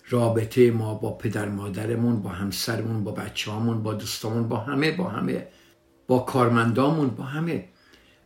رابطه 0.09 0.71
ما 0.71 0.93
با 0.93 1.11
پدر 1.11 1.49
مادرمون 1.49 2.21
با 2.21 2.29
همسرمون 2.29 3.03
با 3.03 3.11
بچه 3.11 3.51
هامون 3.51 3.83
با 3.83 3.93
دوستامون 3.93 4.47
با 4.47 4.57
همه 4.57 4.91
با 4.91 5.07
همه. 5.09 5.47
با 6.07 6.19
کارمندامون 6.19 7.09
با 7.09 7.23
همه. 7.23 7.65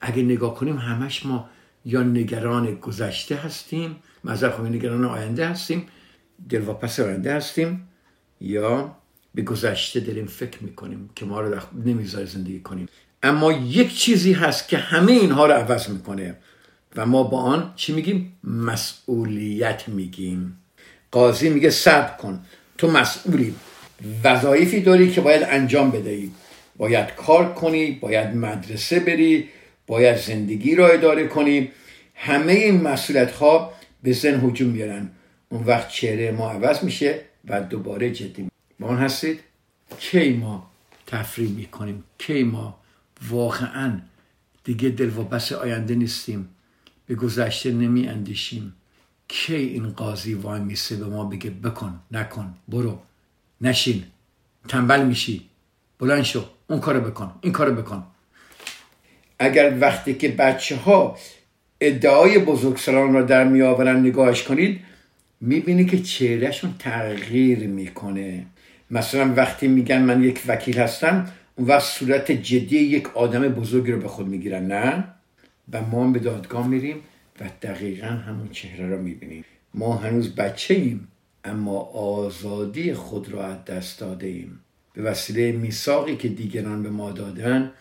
اگه 0.02 0.24
نگاه 0.24 0.56
کنیم 0.56 0.78
همش 0.78 1.26
ما 1.26 1.50
یا 1.86 2.04
نگران 2.04 2.76
گذشته 2.76 3.36
هستیم 3.36 3.96
مذر 4.24 4.50
خواهی 4.50 4.72
نگران 4.72 5.06
آینده 5.06 5.48
هستیم 5.48 5.88
دلواپس 6.50 7.00
آینده 7.00 7.34
هستیم 7.34 7.90
یا 8.42 8.96
به 9.36 9.42
گذشته 9.42 10.00
داریم 10.00 10.26
فکر 10.26 10.64
می‌کنیم 10.64 11.10
که 11.16 11.26
ما 11.26 11.42
رو 11.42 11.56
نمی‌ذاره 11.86 12.26
زندگی 12.26 12.60
کنیم. 12.60 12.90
اما 13.24 13.52
یک 13.52 13.98
چیزی 13.98 14.34
هست 14.34 14.68
که 14.68 14.78
همه 14.78 15.12
اینها 15.12 15.46
رو 15.46 15.54
عوض 15.54 15.90
می‌کنه 15.90 16.36
و 16.96 17.06
ما 17.06 17.24
با 17.24 17.42
آن 17.42 17.74
چی 17.76 17.94
میگیم؟ 17.94 18.40
مسئولیت 18.44 19.88
میگیم. 19.88 20.60
قاضی 21.12 21.50
میگه 21.50 21.70
صبر 21.70 22.18
کن 22.18 22.46
تو 22.78 22.92
مسئولی. 22.92 23.56
وظایفی 24.24 24.82
داری 24.82 25.12
که 25.12 25.22
باید 25.22 25.44
انجام 25.50 25.92
بدهی. 25.92 26.32
باید 26.78 27.16
کار 27.16 27.54
کنی 27.54 27.92
باید 27.92 28.36
مدرسه 28.36 29.00
بری 29.00 29.50
باید 29.90 30.18
زندگی 30.18 30.76
را 30.76 30.88
اداره 30.88 31.28
کنی 31.28 31.72
همه 32.16 32.54
این 32.54 32.82
مسئولیت 32.82 33.32
ها 33.32 33.74
به 34.04 34.14
زن 34.14 34.40
حجوم 34.40 34.70
میارن. 34.70 35.10
اون 35.50 35.64
وقت 35.64 35.90
چهره 35.90 36.32
ما 36.32 36.52
عوض 36.52 36.84
میشه 36.84 37.22
و 37.48 37.62
دوباره 37.62 38.12
جدی 38.12 38.50
با 38.80 38.88
آن 38.88 38.98
هستید؟ 38.98 39.40
کی 40.00 40.34
ما 40.34 40.72
تفریح 41.08 41.50
می‌کنیم؟ 41.50 42.04
کی 42.18 42.44
ما 42.44 42.80
واقعا 43.30 44.00
دیگه 44.64 44.90
دل 44.90 45.18
و 45.18 45.24
بس 45.24 45.52
آینده 45.52 45.96
نیستیم. 45.96 46.50
به 47.06 47.16
گذشته 47.16 47.72
نمی 47.72 48.08
اندیشیم 48.08 48.74
کی 49.28 49.56
این 49.56 49.90
قاضی 49.90 50.34
وای 50.34 50.62
میسه 50.62 50.96
به 50.96 51.06
ما 51.06 51.26
بگه 51.26 51.50
بکن 51.50 52.00
نکن 52.12 52.54
برو 52.68 53.00
نشین 53.62 54.04
تنبل 54.68 55.06
میشی. 55.06 55.50
بلند 56.00 56.24
شو 56.24 56.46
اون 56.68 56.80
کارو 56.80 57.02
بکن 57.02 57.32
این 57.42 57.54
کارو 57.54 57.76
بکن. 57.76 58.04
اگر 59.40 59.78
وقتی 59.82 60.14
که 60.14 60.30
بچه 60.30 60.76
ها 60.76 61.18
ادعای 61.82 62.40
بزرگسالان 62.40 63.14
را 63.14 63.22
در 63.22 63.44
می 63.44 63.62
آورن 63.62 64.00
نگاهش 64.00 64.44
کنید 64.44 64.80
می‌بینی 65.42 65.86
که 65.86 66.00
چهرهشون 66.00 66.76
تغییر 66.80 67.68
می‌کنه. 67.68 68.46
مثلا 68.92 69.34
وقتی 69.34 69.68
میگن 69.68 70.02
من 70.02 70.24
یک 70.24 70.42
وکیل 70.48 70.80
هستم 70.80 71.32
اون 71.56 71.68
وقت 71.68 71.84
صورت 71.84 72.32
جدی 72.32 72.78
یک 72.78 73.18
آدم 73.18 73.48
بزرگی 73.48 73.92
رو 73.92 74.00
به 74.00 74.08
خود 74.08 74.28
می‌گیرن 74.28 74.68
نه. 74.68 75.04
و 75.74 75.82
ما 75.82 76.12
به 76.12 76.20
دادگاه 76.20 76.68
میریم 76.68 76.98
و 77.42 77.44
دقیقا 77.62 78.08
همون 78.08 78.50
چهره 78.52 78.88
رو 78.90 79.02
می‌بینیم. 79.02 79.46
ما 79.74 79.96
هنوز 79.96 80.36
بچه 80.36 80.74
ایم 80.74 81.08
اما 81.44 81.80
آزادی 81.94 82.94
خود 82.94 83.30
را 83.30 83.46
از 83.46 83.66
دست 83.66 84.00
داده 84.00 84.28
ایم 84.28 84.60
به 84.94 85.02
وسیله 85.02 85.52
میثاقی 85.52 86.16
که 86.16 86.28
دیگران 86.28 86.84
به 86.84 86.90
ما 86.90 87.12
دادن 87.12 87.72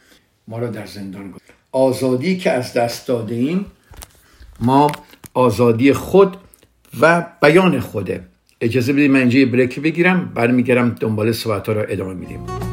ما 0.48 0.58
را 0.58 0.66
در 0.66 0.86
زندان 0.86 1.30
گذاشت. 1.30 1.52
آزادی 1.72 2.36
که 2.36 2.50
از 2.50 2.72
دست 2.72 3.08
داده 3.08 3.34
ایم 3.34 3.66
ما 4.60 4.90
آزادی 5.34 5.92
خود 5.92 6.36
و 7.00 7.26
بیان 7.42 7.80
خوده. 7.80 8.24
اجازه 8.60 8.92
بدید 8.92 9.10
من 9.10 9.20
اینجا 9.20 9.46
بریک 9.46 9.80
بگیرم 9.80 10.32
برمیگردم 10.34 10.90
دنبال 11.00 11.32
صحبت 11.32 11.66
ها 11.66 11.72
را 11.72 11.82
ادامه 11.82 12.14
میدیم. 12.14 12.67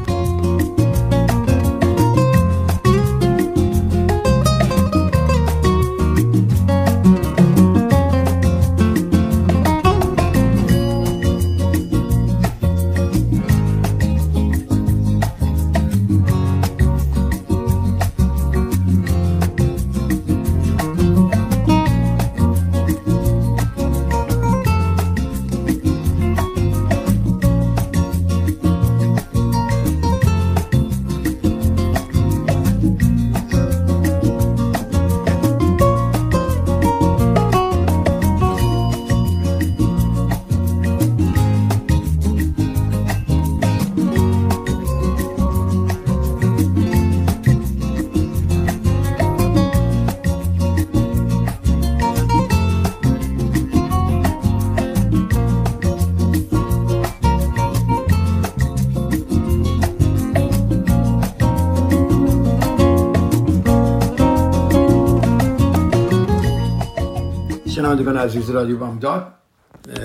شنوندگان 67.96 68.24
عزیز 68.28 68.50
رادیو 68.50 68.76
بامداد 68.76 69.32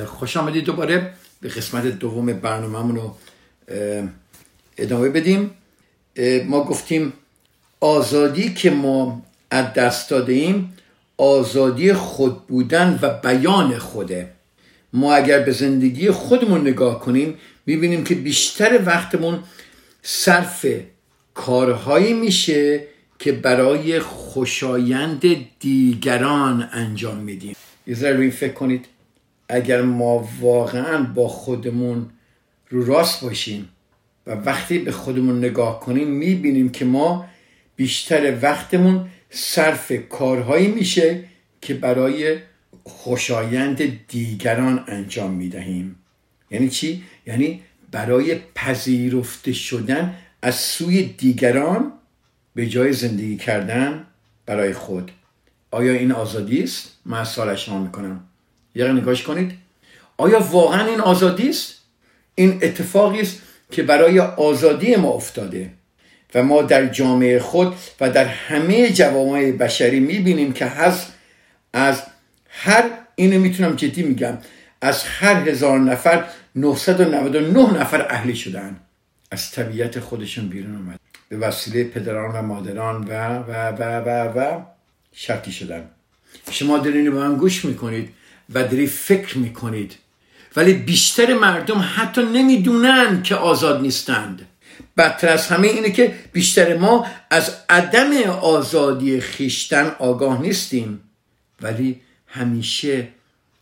خوش 0.05 0.38
آمدید 0.38 0.63
دوباره 0.63 1.13
به 1.41 1.50
قسمت 1.50 1.86
دوم 1.86 2.25
برنامه 2.25 3.01
رو 3.01 3.15
ادامه 4.77 5.10
بدیم. 5.10 5.51
ما 6.48 6.63
گفتیم 6.63 7.13
آزادی 7.79 8.53
که 8.53 8.71
ما 8.71 9.21
از 9.50 9.74
دست 9.74 10.10
داده 10.10 10.33
ایم 10.33 10.74
آزادی 11.17 11.93
خود 11.93 12.48
بودن 12.48 13.00
و 13.01 13.10
بیان 13.10 13.77
خوده. 13.77 14.31
ما 14.93 15.13
اگر 15.13 15.39
به 15.39 15.51
زندگی 15.51 16.12
خودمون 16.12 16.62
نگاه 16.62 17.00
کنیم 17.00 17.38
می‌بینیم 17.65 18.03
که 18.03 18.15
بیشتر 18.15 18.79
وقتمون 18.86 19.39
صرف 20.01 20.65
کارهایی 21.33 22.13
میشه 22.13 22.83
که 23.19 23.31
برای 23.31 24.00
خوشایند 24.00 25.21
دیگران 25.60 26.69
انجام 26.71 27.17
میدیم. 27.17 27.55
یه 27.91 27.98
ذره 27.98 28.15
روی 28.15 28.31
فکر 28.31 28.53
کنید. 28.53 28.86
اگر 29.50 29.81
ما 29.81 30.29
واقعا 30.41 31.03
با 31.03 31.27
خودمون 31.27 32.10
رو 32.69 32.86
راست 32.86 33.24
باشیم 33.24 33.69
و 34.27 34.31
وقتی 34.31 34.79
به 34.79 34.91
خودمون 34.91 35.38
نگاه 35.38 35.79
کنیم 35.79 36.07
می‌بینیم 36.07 36.69
که 36.69 36.86
ما 36.86 37.25
بیشتر 37.75 38.38
وقتمون 38.41 39.10
صرف 39.29 39.91
کارهایی 40.10 40.67
میشه 40.67 41.24
که 41.62 41.74
برای 41.74 42.38
خوشایند 42.83 44.07
دیگران 44.07 44.83
انجام 44.88 45.31
می‌دهیم. 45.31 45.95
یعنی 46.51 46.69
چی؟ 46.69 47.03
یعنی 47.27 47.62
برای 47.91 48.39
پذیرفته 48.55 49.53
شدن 49.53 50.15
از 50.41 50.55
سوی 50.55 51.03
دیگران 51.03 51.91
به 52.55 52.68
جای 52.68 52.94
زندگی 52.94 53.37
کردن 53.37 54.05
برای 54.46 54.74
خود. 54.74 55.11
آیا 55.72 55.94
این 55.94 56.12
آزادی 56.12 56.64
است؟ 56.64 56.90
من 57.05 57.24
سال 57.24 57.55
شما 57.55 57.79
می‌کنم 57.79 58.24
یه 58.75 58.88
نگاش 58.88 59.24
کنید 59.24 59.51
آیا 60.18 60.40
واقعا 60.40 60.86
این 60.86 61.01
آزادی 61.01 61.50
است؟ 61.50 61.75
این 62.36 62.60
اتفاقی 62.62 63.22
است 63.22 63.42
که 63.72 63.84
برای 63.84 64.20
آزادی 64.20 64.96
ما 64.96 65.10
افتاده 65.10 65.72
و 66.36 66.44
ما 66.44 66.62
در 66.62 66.88
جامعه 66.88 67.40
خود 67.40 67.75
و 68.01 68.10
در 68.10 68.25
همه 68.25 68.90
جوامع 68.90 69.51
بشری 69.51 70.00
می‌بینیم 70.00 70.53
که 70.53 70.66
از 70.66 71.05
از 71.74 72.03
هر 72.50 72.84
اینو 73.16 73.40
می‌تونم 73.40 73.75
جدی 73.75 74.03
میگم 74.03 74.38
از 74.81 75.03
هر 75.03 75.50
هزار 75.50 75.79
نفر 75.79 76.24
999 76.55 77.79
نفر 77.79 78.05
اهلی 78.10 78.36
شدن 78.36 78.79
از 79.31 79.51
طبیعت 79.51 80.00
خودشون 80.00 80.48
بیرون 80.48 80.75
اومد 80.75 81.00
به 81.29 81.38
وسیله 81.38 81.84
پدران 81.84 82.36
و 82.36 82.42
مادران 82.42 83.03
و 83.03 83.38
و 83.38 83.51
و 83.70 83.84
و 83.84 84.40
و 84.40 84.62
شرطی 85.13 85.51
شدن. 85.51 85.89
شما 86.51 86.77
دارین 86.77 87.11
به 87.11 87.19
من 87.19 87.35
گوش 87.35 87.65
می‌کنید 87.65 88.09
و 88.50 88.63
داری 88.63 88.87
فکر 88.87 89.37
می‌کنید. 89.37 89.95
ولی 90.55 90.74
بیشتر 90.74 91.33
مردم 91.33 91.91
حتی 91.95 92.21
نمی‌دونن 92.24 93.24
که 93.24 93.35
آزاد 93.35 93.81
نیستند. 93.81 94.47
بدتر 94.97 95.29
از 95.29 95.47
همه 95.47 95.67
اینه 95.67 95.91
که 95.91 96.15
بیشتر 96.33 96.77
ما 96.77 97.07
از 97.29 97.55
عدم 97.69 98.29
آزادی 98.29 99.21
خیشتن 99.21 99.95
آگاه 100.00 100.41
نیستیم. 100.41 101.01
ولی 101.61 102.01
همیشه 102.27 103.07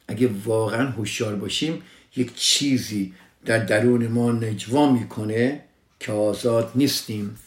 اگه 0.07 0.29
واقعا 0.45 0.89
هوشیار 0.89 1.35
باشیم 1.35 1.81
یک 2.15 2.35
چیزی 2.35 3.13
در 3.45 3.57
درون 3.57 4.07
ما 4.07 4.31
نجوا 4.31 4.91
می‌کنه 4.91 5.63
که 5.99 6.11
آزاد 6.11 6.71
نیستیم. 6.75 7.37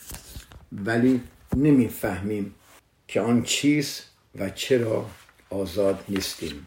ولی 0.73 1.21
نمی‌فهمیم. 1.57 2.55
که 3.13 3.21
آن 3.21 3.43
چیز 3.43 4.01
و 4.39 4.51
چرا 4.51 5.07
آزاد 5.51 6.05
نیستیم. 6.09 6.67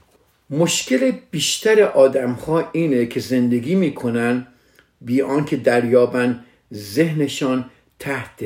مشکل 0.50 1.12
بیشتر 1.32 1.82
آدم 1.84 2.32
ها 2.32 2.70
اینه 2.72 3.06
که 3.06 3.20
زندگی 3.20 3.76
می‌کنن 3.76 4.48
بی 5.02 5.22
آنکه 5.22 5.58
دریابن 5.58 6.46
ذهنشان 6.74 7.70
تحت 8.00 8.46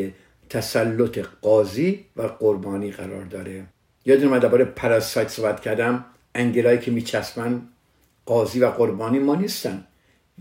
تسلط 0.49 1.19
قاضی 1.41 2.05
و 2.15 2.21
قربانی 2.21 2.91
قرار 2.91 3.23
داره. 3.23 3.65
یادون 4.05 4.27
من 4.27 4.39
درباره 4.39 4.65
پراسایت 4.65 5.29
صحبت 5.29 5.61
کردم 5.61 6.05
انگلایی 6.35 6.79
که 6.79 6.91
میچسبن 6.91 7.61
قاضی 8.25 8.59
و 8.59 8.69
قربانی 8.69 9.19
ما 9.19 9.35
نیستن 9.35 9.83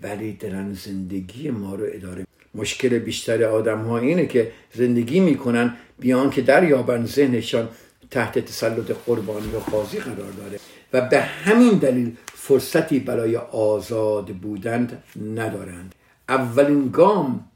ولی 0.03 0.33
درن 0.33 0.73
زندگی 0.73 1.51
ما 1.51 1.75
رو 1.75 1.87
اداره 1.89 2.27
مشکل 2.55 2.99
بیشتر 2.99 3.45
آدم 3.45 3.79
ها 3.79 3.99
اینه 3.99 4.27
که 4.27 4.53
زندگی 4.75 5.21
می‌کنن 5.21 5.77
بیان 6.01 6.31
که 6.31 6.43
دریابن 6.43 7.07
ذهنشان 7.07 7.69
تحت 8.11 8.39
تسلط 8.39 8.91
قربانی 9.07 9.51
و 9.51 9.59
قاضی 9.59 9.99
قرار 9.99 10.33
داره 10.33 10.61
و 10.93 11.01
به 11.01 11.21
همین 11.21 11.79
دلیل 11.79 12.17
فرصتی 12.35 12.99
برای 12.99 13.37
آزاد 13.37 14.27
بودن 14.27 15.03
ندارند. 15.35 15.95
اولین 16.29 16.89
گام 16.89 17.49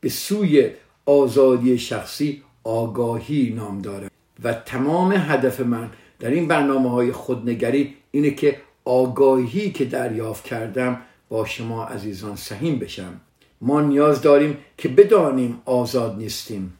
به 0.00 0.08
سوی 0.08 0.70
آزادی 1.06 1.78
شخصی 1.78 2.42
آگاهی 2.64 3.54
نام 3.56 3.82
داره 3.82 4.10
و 4.44 4.54
تمام 4.54 5.12
هدف 5.12 5.60
من 5.60 5.90
در 6.20 6.30
این 6.30 6.48
برنامه 6.48 6.90
های 6.90 7.12
خودنگری 7.12 7.94
اینه 8.10 8.30
که 8.30 8.56
آگاهی 8.84 9.70
که 9.70 9.84
دریافت 9.84 10.44
کردم 10.44 11.00
با 11.28 11.44
شما 11.44 11.84
عزیزان 11.84 12.36
سهیم 12.36 12.78
بشم. 12.78 13.20
ما 13.60 13.80
نیاز 13.80 14.22
داریم 14.22 14.56
که 14.78 14.88
بدانیم 14.88 15.62
آزاد 15.64 16.18
نیستیم. 16.18 16.72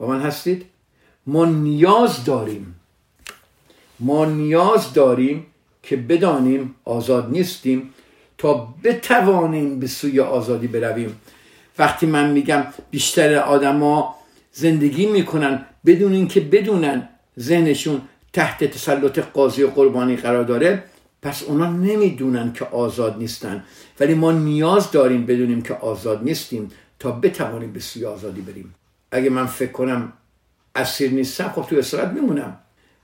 با 0.00 0.06
من 0.06 0.20
هستید؟ 0.20 0.64
ما 1.26 1.44
نیاز 1.44 2.24
داریم. 2.24 2.74
ما 4.00 4.24
نیاز 4.24 4.92
داریم 4.92 5.46
که 5.82 5.96
بدانیم 5.96 6.74
آزاد 6.84 7.30
نیستیم 7.30 7.94
تا 8.38 8.74
بتوانیم 8.84 9.80
به 9.80 9.86
سوی 9.86 10.20
آزادی 10.20 10.66
برویم. 10.66 11.20
وقتی 11.78 12.06
من 12.06 12.30
میگم 12.30 12.64
بیشتر 12.90 13.34
آدما 13.34 14.14
زندگی 14.52 15.06
می‌کنن 15.06 15.66
بدون 15.86 16.12
اینکه 16.12 16.40
بدونن 16.40 17.08
ذهنشون 17.38 18.00
تحت 18.32 18.64
تسلط 18.64 19.18
قاضی 19.18 19.66
قربانی 19.66 20.16
قرار 20.16 20.44
داره 20.44 20.84
پس 21.22 21.42
اونا 21.42 21.70
نمی‌دونن 21.70 22.52
که 22.52 22.64
آزاد 22.64 23.18
نیستن. 23.18 23.64
ولی 24.00 24.14
ما 24.14 24.32
نیاز 24.32 24.90
داریم 24.90 25.26
بدونیم 25.26 25.62
که 25.62 25.74
آزاد 25.74 26.24
نیستیم 26.24 26.70
تا 26.98 27.12
بتوانیم 27.12 27.72
به 27.72 27.80
سوی 27.80 28.04
آزادی 28.04 28.40
بریم. 28.40 28.74
اگه 29.12 29.30
من 29.30 29.46
فکر 29.46 29.72
کنم 29.72 30.12
اسیر 30.74 31.10
نیستم 31.10 31.48
خب 31.48 31.62
تو 31.62 31.76
اسارت 31.76 32.08
میمونم 32.08 32.58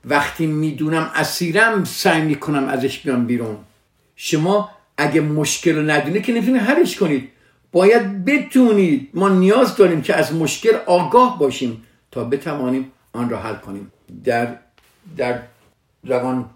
وقتی 0.05 0.47
می‌دونم 0.47 1.11
اسیرم 1.15 1.83
سعی 1.83 2.21
می‌کنم 2.21 2.67
ازش 2.67 2.99
بیام 2.99 3.25
بیرون. 3.25 3.57
شما 4.15 4.69
اگه 4.97 5.21
مشکل 5.21 5.75
رو 5.75 5.81
ندونه 5.91 6.21
که 6.21 6.33
نمی‌تونید 6.33 6.61
حلش 6.61 6.95
کنید. 6.95 7.29
باید 7.71 8.25
بتونید. 8.25 9.09
ما 9.13 9.29
نیاز 9.29 9.75
داریم 9.75 10.01
که 10.01 10.15
از 10.15 10.33
مشکل 10.33 10.77
آگاه 10.85 11.39
باشیم 11.39 11.83
تا 12.11 12.23
بتوانیم 12.23 12.91
آن 13.13 13.29
را 13.29 13.39
حل 13.39 13.55
کنیم. 13.55 13.91
در 14.23 14.55
در 15.17 15.41
روان 16.03 16.49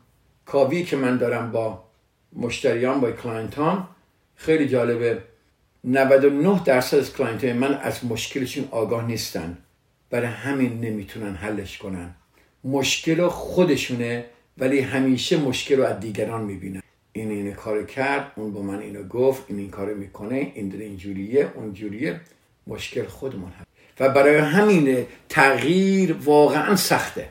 کاوی 0.46 0.84
که 0.84 0.98
من 0.98 1.18
دارم 1.18 1.52
با 1.52 1.84
مشتریان 2.36 3.00
با 3.00 3.12
client 3.12 3.77
ان 3.77 3.88
خیلی 4.36 4.68
جالبه. 4.68 5.24
99 5.84 6.62
درصد 6.66 6.98
از 6.98 7.14
client 7.14 7.44
من 7.44 7.74
از 7.74 8.06
مشکلشون 8.06 8.68
آگاه 8.72 9.08
نیستن. 9.08 9.58
برای 10.10 10.28
همین 10.28 10.82
نمی‌تونن 10.82 11.36
حلش 11.36 11.78
کنن. 11.78 12.16
مشکل 12.64 13.28
خودشونه 13.28 14.26
ولی 14.58 14.80
همیشه 14.80 15.38
مشکل 15.38 15.78
رو 15.78 15.84
از 15.84 16.00
دیگران 16.00 16.44
می‌بینن. 16.44 16.82
این 17.14 17.32
این 17.32 17.54
کار 17.54 17.84
کرد 17.84 18.32
اون 18.36 18.54
با 18.54 18.62
من 18.62 18.80
اینو 18.80 19.04
گفت 19.04 19.44
این 19.48 19.60
این 19.60 19.70
کارو 19.70 19.98
می‌کنه 19.98 20.52
این 20.56 20.70
در 20.70 20.80
اینجوریه 20.80 21.50
اونجوریه 21.56 22.22
مشکل 22.68 23.06
خودمون 23.06 23.52
هست. 23.52 23.68
و 24.00 24.10
برای 24.10 24.38
همین 24.38 25.06
تغییر 25.30 26.16
واقعا 26.24 26.76
سخته. 26.76 27.30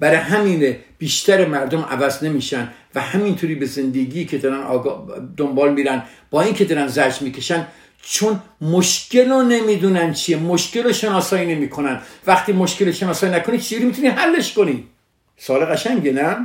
برای 0.00 0.16
همینه 0.16 0.78
بیشتر 0.98 1.46
مردم 1.46 1.80
عوض 1.80 2.24
نمیشن. 2.24 2.72
و 2.94 3.00
همینطوری 3.00 3.54
به 3.54 3.66
زندگی 3.66 4.24
که 4.24 4.38
دارن 4.38 4.80
دنبال 5.36 5.74
میرن 5.74 6.02
با 6.30 6.42
اینکه 6.42 6.64
دارن 6.64 6.86
زجر 6.86 7.22
می‌کشن 7.22 7.66
چون 8.02 8.42
مشکل 8.60 9.30
رو 9.30 9.42
نمی‌دونن 9.42 10.12
چیه 10.12 10.36
مشکل 10.36 10.82
رو 10.82 10.92
شناسایی 10.92 11.54
نمی‌کنن. 11.54 12.00
وقتی 12.26 12.52
مشکل 12.52 12.90
شناسایی 12.90 13.32
نکنی 13.32 13.58
چیزی 13.58 13.84
می‌تونی 13.84 14.08
حلش 14.08 14.54
کنی؟ 14.54 14.86
سال 15.36 15.64
قشنگه 15.64 16.12
نه؟ 16.12 16.36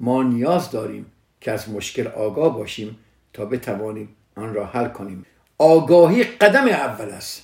ما 0.00 0.22
نیاز 0.22 0.70
داریم 0.70 1.06
که 1.40 1.52
از 1.52 1.70
مشکل 1.70 2.06
آگاه 2.06 2.58
باشیم 2.58 2.98
تا 3.32 3.44
بتوانیم 3.44 4.08
آن 4.36 4.54
را 4.54 4.66
حل 4.66 4.88
کنیم. 4.88 5.26
آگاهی 5.58 6.24
قدم 6.24 6.68
اول 6.68 7.10
است. 7.10 7.42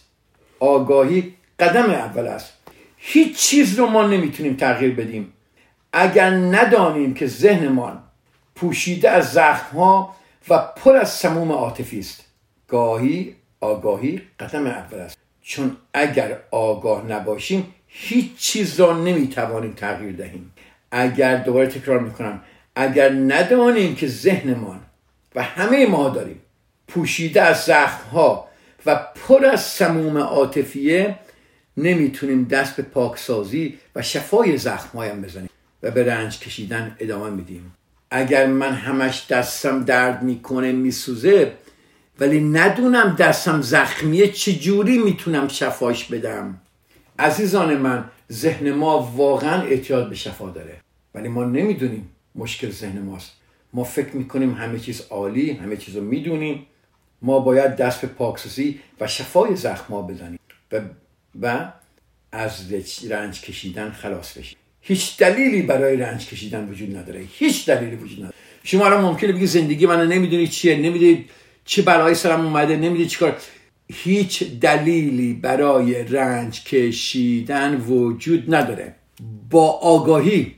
آگاهی 0.61 1.35
قدم 1.59 1.91
اول 1.91 2.27
است. 2.27 2.53
هیچ 2.97 3.37
چیز 3.37 3.79
رو 3.79 3.87
ما 3.87 4.07
نمی‌تونیم 4.07 4.57
تغییر 4.57 4.95
بدیم. 4.95 5.33
اگر 5.93 6.31
ندانیم 6.31 7.15
که 7.15 7.27
ذهنمان 7.27 8.03
پوشیده 8.55 9.11
از 9.11 9.33
زخم 9.33 9.77
ها 9.77 10.17
و 10.49 10.59
پر 10.59 10.97
از 10.97 11.11
سموم 11.11 11.53
عاطفی 11.53 11.99
است. 11.99 12.25
گاهی 12.69 13.37
آگاهی 13.61 14.23
قدم 14.41 14.67
اول 14.67 14.99
است. 14.99 15.17
چون 15.43 15.77
اگر 15.95 16.39
آگاه 16.51 17.07
نباشیم 17.07 17.75
هیچ 17.87 18.37
چیز 18.37 18.81
را 18.81 18.99
نمی‌توانیم 18.99 19.73
تغییر 19.73 20.17
دهیم. 20.17 20.53
اگر 20.91 21.37
دوباره 21.37 21.67
تکرار 21.67 21.99
می‌کنم 21.99 22.43
اگر 22.77 23.09
ندانیم 23.13 23.95
که 23.95 24.07
ذهنمان 24.07 24.81
و 25.35 25.43
همه 25.43 25.87
ما 25.87 26.09
داریم 26.09 26.41
پوشیده 26.89 27.43
از 27.43 27.65
زخم 27.65 28.09
ها 28.13 28.49
و 28.87 29.07
پر 29.15 29.47
از 29.47 29.61
سموم 29.61 30.19
عاطفیه 30.19 31.19
نمی‌تونیم 31.77 32.45
دست 32.45 32.77
به 32.77 32.83
پاکسازی 32.83 33.79
و 33.97 34.03
شفای 34.03 34.57
زخمهایم 34.57 35.23
بزنیم 35.23 35.51
و 35.83 35.91
به 35.91 36.05
رنج 36.05 36.39
کشیدن 36.39 36.97
ادامه 37.01 37.31
میدیم. 37.31 37.75
اگر 38.15 38.47
من 38.47 38.73
همش 38.73 39.27
دستم 39.31 39.85
درد 39.85 40.23
می‌کنه 40.23 40.73
میسوزه 40.73 41.53
ولی 42.21 42.41
ندونم 42.41 43.17
دستم 43.19 43.63
زخمیه 43.63 44.29
چجوری 44.29 44.99
می‌تونم 44.99 45.49
شفاش 45.49 46.05
بدم. 46.05 46.61
عزیزان 47.19 47.77
من 47.77 48.05
ذهن 48.33 48.73
ما 48.73 49.13
واقعا 49.17 49.63
احتیاج 49.63 50.09
به 50.09 50.15
شفا 50.15 50.51
داره. 50.51 50.81
ولی 51.15 51.29
ما 51.29 51.45
نمی‌دونیم 51.45 52.09
مشکل 52.35 52.71
ذهن 52.71 52.99
ماست. 52.99 53.33
ما 53.73 53.85
فکر 53.85 54.17
می‌کنیم 54.17 54.55
همه 54.55 54.79
چیز 54.79 55.01
عالی 55.11 55.51
همه 55.51 55.77
چیز 55.77 55.97
رو 55.97 56.03
می‌دونیم. 56.03 56.67
ما 57.23 57.39
باید 57.39 57.77
دست 57.77 58.01
به 58.01 58.07
پاکسازی 58.07 58.81
و 59.01 59.07
شفای 59.07 59.57
زخم 59.57 59.95
ها 59.95 60.03
بزنیم. 60.03 60.39
و, 60.73 60.81
و 61.43 61.73
از 62.33 62.73
رنج 63.11 63.41
کشیدن 63.41 63.91
خلاص 63.91 64.39
بشیم. 64.39 64.59
هیچ 64.83 65.17
دلیلی 65.17 65.63
برای 65.63 65.97
رنج 65.97 66.27
کشیدن 66.27 66.69
وجود 66.69 66.97
نداره. 66.97 67.25
هیچ 67.39 67.67
دلیلی 67.67 67.97
وجود 67.97 68.19
نداره. 68.19 68.35
شما 68.65 68.87
الان 68.87 69.01
ممکنه 69.01 69.33
بگی 69.33 69.47
زندگی 69.47 69.87
من 69.87 70.07
نمی‌دونی 70.07 70.47
چیه 70.49 70.77
نمی‌دونی 70.77 71.25
چه 71.65 71.83
بلایی 71.83 72.15
سرم 72.15 72.41
اومده 72.41 72.77
نمی‌دونی 72.77 73.07
چیکار. 73.07 73.37
هیچ 73.93 74.45
دلیلی 74.61 75.33
برای 75.33 76.05
رنج 76.05 76.65
کشیدن 76.65 77.77
وجود 77.77 78.55
نداره. 78.55 78.95
با 79.51 79.71
آگاهی 79.71 80.55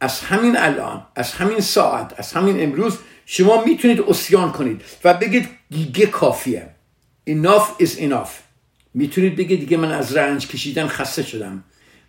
از 0.00 0.20
همین 0.20 0.56
الان 0.56 1.06
از 1.16 1.32
همین 1.32 1.60
ساعت 1.60 2.14
از 2.16 2.32
همین 2.32 2.62
امروز 2.62 2.98
شما 3.26 3.64
می‌تونید 3.64 4.00
اسیان 4.00 4.52
کنید 4.52 4.82
و 5.04 5.14
بگید 5.14 5.48
دیگه 5.70 6.06
کافیه. 6.06 6.68
Enough 7.30 7.82
is 7.82 7.98
enough. 7.98 8.28
می‌تونید 8.94 9.36
بگید 9.36 9.60
دیگه 9.60 9.76
من 9.76 9.92
از 9.92 10.16
رنج 10.16 10.48
کشیدن 10.48 10.86
خسته 10.86 11.22
شدم. 11.22 11.64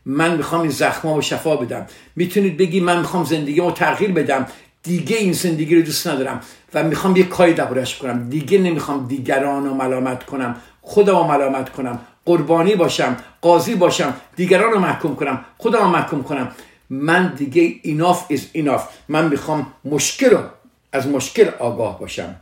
من 0.10 0.38
می‌خوام 0.38 0.62
این 0.62 0.72
زخما 0.72 1.16
رو 1.16 1.22
شفا 1.22 1.56
بدم. 1.56 1.86
می‌تونید 2.16 2.58
بگید 2.58 2.84
من 2.84 3.00
می‌خوام 3.00 3.24
زندگی 3.24 3.60
رو 3.60 3.72
تغییر 3.72 4.12
بدم. 4.12 4.46
دیگه 4.84 5.18
این 5.18 5.34
زندگی 5.34 5.76
رو 5.76 5.82
دوست 5.82 6.08
ندارم 6.08 6.42
و 6.74 6.84
می‌خوام 6.84 7.16
یه 7.16 7.24
کاری 7.24 7.54
دربارش 7.54 7.98
کنم. 7.98 8.30
دیگه 8.30 8.58
نمی‌خوام 8.58 9.08
دیگران 9.08 9.66
رو 9.66 9.74
ملامت 9.74 10.24
کنم. 10.24 10.56
خودم 10.82 11.18
رو 11.18 11.24
ملامت 11.24 11.70
کنم. 11.70 12.00
قربانی 12.26 12.76
باشم 12.76 13.18
قاضی 13.42 13.76
باشم 13.76 14.14
دیگران 14.36 14.72
رو 14.72 14.80
محکوم 14.80 15.16
کنم. 15.16 15.46
خودم 15.58 15.80
رو 15.80 15.88
محکوم 15.88 16.24
کنم. 16.24 16.52
من 16.90 17.34
دیگه 17.38 17.76
enough 17.84 18.34
is 18.34 18.42
enough. 18.58 18.82
من 19.08 19.28
می‌خوام 19.28 19.68
مشکل 19.86 20.30
رو 20.30 20.40
از 20.92 21.08
مشکل 21.08 21.50
آگاه 21.60 22.00
باشم. 22.00 22.36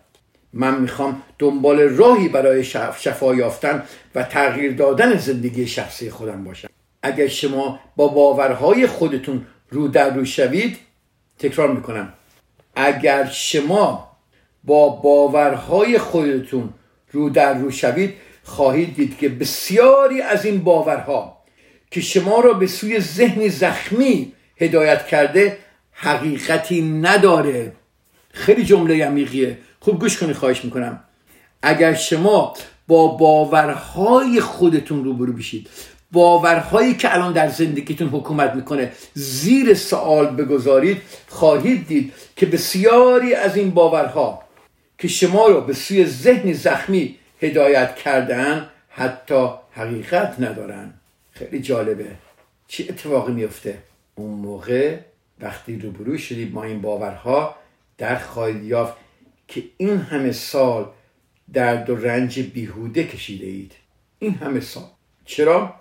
من 0.53 0.81
می‌خوام 0.81 1.21
دنبال 1.39 1.79
راهی 1.79 2.29
برای 2.29 2.63
شفا 2.63 3.35
یافتن 3.35 3.83
و 4.15 4.23
تغییر 4.23 4.73
دادن 4.73 5.17
زندگی 5.17 5.67
شخصی 5.67 6.09
خودم 6.09 6.43
باشم. 6.43 6.67
اگر 7.05 7.27
شما 7.27 7.79
با 7.95 8.07
باورهای 8.07 8.87
خودتون 8.87 9.45
رو 9.69 9.87
در 9.87 10.13
رو 10.13 10.25
شوید 10.25 10.77
تکرار 11.39 11.71
می‌کنم. 11.71 12.13
اگر 12.75 13.25
شما 13.25 14.11
با 14.63 14.89
باورهای 14.89 15.97
خودتون 15.97 16.69
رو 17.11 17.29
در 17.29 17.53
رو 17.53 17.71
شوید 17.71 18.13
خواهید 18.43 18.95
دید 18.95 19.17
که 19.17 19.29
بسیاری 19.29 20.21
از 20.21 20.45
این 20.45 20.63
باورها 20.63 21.37
که 21.91 22.01
شما 22.01 22.39
را 22.39 22.53
به 22.53 22.67
سوی 22.67 22.99
ذهنی 22.99 23.49
زخمی 23.49 24.33
هدایت 24.57 25.07
کرده 25.07 25.57
حقیقتی 25.91 26.81
نداره. 26.81 27.71
خیلی 28.31 28.65
جمله 28.65 29.05
عمیقیه. 29.05 29.57
خوب 29.79 29.99
گوش 29.99 30.17
کنید 30.17 30.35
خواهش 30.35 30.65
می‌کنم. 30.65 31.03
اگر 31.61 31.93
شما 31.93 32.53
با 32.87 33.07
باورهای 33.07 34.41
خودتون 34.41 35.03
روبرو 35.03 35.33
بشید 35.33 35.69
باورهایی 36.15 36.93
که 36.93 37.13
الان 37.13 37.33
در 37.33 37.49
زندگیتون 37.49 38.07
حکومت 38.07 38.55
می‌کنه. 38.55 38.91
زیر 39.13 39.73
سوال 39.73 40.27
بگذارید 40.27 41.01
خواهید 41.27 41.87
دید 41.87 42.13
که 42.35 42.45
بسیاری 42.45 43.33
از 43.33 43.57
این 43.57 43.71
باورها 43.71 44.43
که 44.97 45.07
شما 45.07 45.47
رو 45.47 45.61
به 45.61 45.73
سوی 45.73 46.05
ذهن 46.05 46.53
زخمی 46.53 47.15
هدایت 47.41 47.95
کردن 47.95 48.69
حتی 48.89 49.49
حقیقت 49.71 50.35
ندارن. 50.39 50.93
خیلی 51.31 51.59
جالبه. 51.61 52.11
چی 52.67 52.89
اتفاقی 52.89 53.33
میفته 53.33 53.77
اون 54.15 54.31
موقع 54.31 54.97
وقتی 55.39 55.79
روبرو 55.79 56.17
شدید 56.17 56.53
ما 56.53 56.63
این 56.63 56.81
باورها 56.81 57.55
در 57.97 58.15
خواهید 58.15 58.63
یافت 58.63 58.93
که 59.47 59.63
این 59.77 59.97
همه 59.97 60.31
سال 60.31 60.85
درد 61.53 61.89
و 61.89 61.95
رنج 61.95 62.39
بیهوده 62.39 63.03
کشیده 63.03 63.45
اید. 63.45 63.71
این 64.19 64.33
همه 64.33 64.59
سال. 64.59 64.83
چرا؟ 65.25 65.75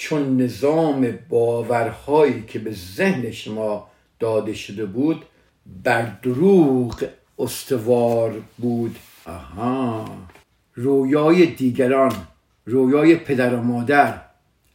چون 0.00 0.40
نظام 0.40 1.18
باورهایی 1.28 2.44
که 2.48 2.58
به 2.58 2.72
ذهن 2.72 3.30
شما 3.30 3.88
داده 4.20 4.54
شده 4.54 4.84
بود 4.84 5.22
بر 5.84 6.02
دروغ 6.22 7.04
استوار 7.38 8.42
بود. 8.58 8.96
آها. 9.26 10.04
رویای 10.74 11.46
دیگران 11.46 12.12
رویای 12.66 13.16
پدر 13.16 13.54
و 13.54 13.62
مادر 13.62 14.20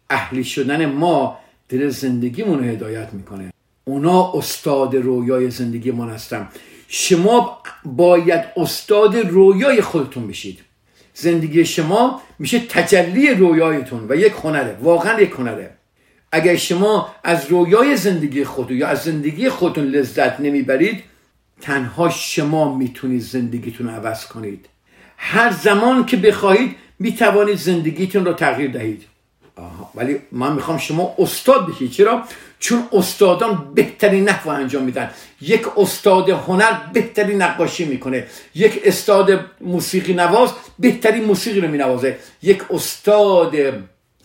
اهلی 0.09 0.43
شدن 0.43 0.85
ما 0.85 1.39
دل 1.69 1.89
زندگیمون 1.89 2.59
رو 2.59 2.65
هدایت 2.65 3.13
می‌کنه. 3.13 3.53
اونا 3.85 4.31
استاد 4.33 4.95
رویای 4.95 5.49
زندگیمون 5.49 6.09
هستن. 6.09 6.47
شما 6.87 7.57
باید 7.85 8.45
استاد 8.57 9.15
رویای 9.15 9.81
خودتون 9.81 10.27
بشید. 10.27 10.59
زندگی 11.13 11.65
شما 11.65 12.21
میشه 12.39 12.59
تجلی 12.59 13.33
رویایتون 13.33 14.05
و 14.09 14.15
یک 14.15 14.33
هنره 14.43 14.77
واقعا 14.81 15.21
یک 15.21 15.31
هنره. 15.31 15.69
اگر 16.31 16.55
شما 16.55 17.15
از 17.23 17.45
رویای 17.49 17.97
زندگی 17.97 18.43
خودتون 18.43 18.77
یا 18.77 18.87
از 18.87 19.03
زندگی 19.03 19.49
خودتون 19.49 19.83
لذت 19.83 20.39
نمی‌برید 20.39 21.03
تنها 21.61 22.09
شما 22.09 22.75
می‌تونید 22.75 23.21
زندگیتون 23.21 23.89
عوض 23.89 24.25
کنید. 24.25 24.65
هر 25.17 25.51
زمان 25.51 26.05
که 26.05 26.17
بخواهید 26.17 26.75
می‌توانید 26.99 27.57
زندگیتون 27.57 28.25
رو 28.25 28.33
تغییر 28.33 28.71
دهید. 28.71 29.03
آها. 29.55 29.91
ولی 29.95 30.19
من 30.31 30.53
می‌خوام 30.53 30.77
شما 30.77 31.15
استاد 31.17 31.67
بشید. 31.67 31.91
چرا؟ 31.91 32.23
چون 32.63 32.87
استادان 32.91 33.71
بهترین 33.75 34.29
نحو 34.29 34.49
انجام 34.49 34.83
میدن. 34.83 35.11
یک 35.41 35.77
استاد 35.77 36.29
هنر 36.29 36.73
بهترین 36.93 37.41
نقاشی 37.41 37.85
می‌کنه. 37.85 38.27
یک 38.55 38.81
استاد 38.85 39.45
موسیقی 39.61 40.13
نواز 40.13 40.49
بهترین 40.79 41.23
موسیقی 41.23 41.61
رو 41.61 41.67
مینوازه. 41.67 42.17
یک 42.41 42.71
استاد 42.71 43.55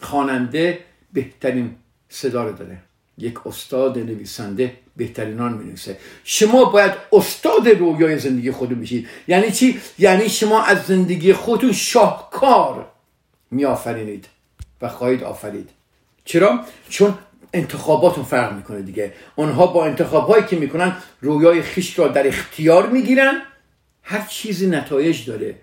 خواننده 0.00 0.78
بهترین 1.12 1.74
صدا 2.08 2.44
رو 2.44 2.52
داره. 2.52 2.78
یک 3.18 3.46
استاد 3.46 3.98
نویسنده 3.98 4.72
بهترین 4.96 5.40
آن 5.40 5.52
می‌نویسه. 5.52 5.98
شما 6.24 6.64
باید 6.64 6.92
استاد 7.12 7.68
رویای 7.68 8.18
زندگی 8.18 8.50
خودتون 8.50 8.80
بشید. 8.80 9.08
یعنی 9.28 9.50
چی؟ 9.50 9.80
یعنی 9.98 10.28
شما 10.28 10.62
از 10.62 10.86
زندگی 10.86 11.32
خودتون 11.32 11.72
شاهکار 11.72 12.86
میآفرینید 13.50 14.26
و 14.82 14.88
خواهید 14.88 15.24
آفرید. 15.24 15.70
چرا؟ 16.24 16.64
چون 16.88 17.14
انتخاباتون 17.52 18.24
فرق 18.24 18.56
می‌کنه 18.56 18.82
دیگه. 18.82 19.12
اونها 19.36 19.66
با 19.66 19.84
انتخابهایی 19.86 20.44
که 20.44 20.56
می‌کنن 20.56 20.96
رویای 21.20 21.62
خیش 21.62 21.98
را 21.98 22.08
در 22.08 22.26
اختیار 22.28 22.88
می‌گیرن. 22.88 23.42
هر 24.02 24.26
چیزی 24.26 24.66
نتایج 24.66 25.26
داره. 25.26 25.54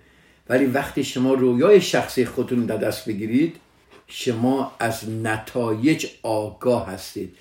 ولی 0.49 0.65
وقتی 0.65 1.03
شما 1.03 1.33
رویای 1.33 1.81
شخصی 1.81 2.25
خودتون 2.25 2.65
در 2.65 2.77
دست 2.77 3.09
بگیرید 3.09 3.55
شما 4.07 4.71
از 4.79 5.09
نتایج 5.09 6.07
آگاه 6.23 6.89
هستید. 6.89 7.37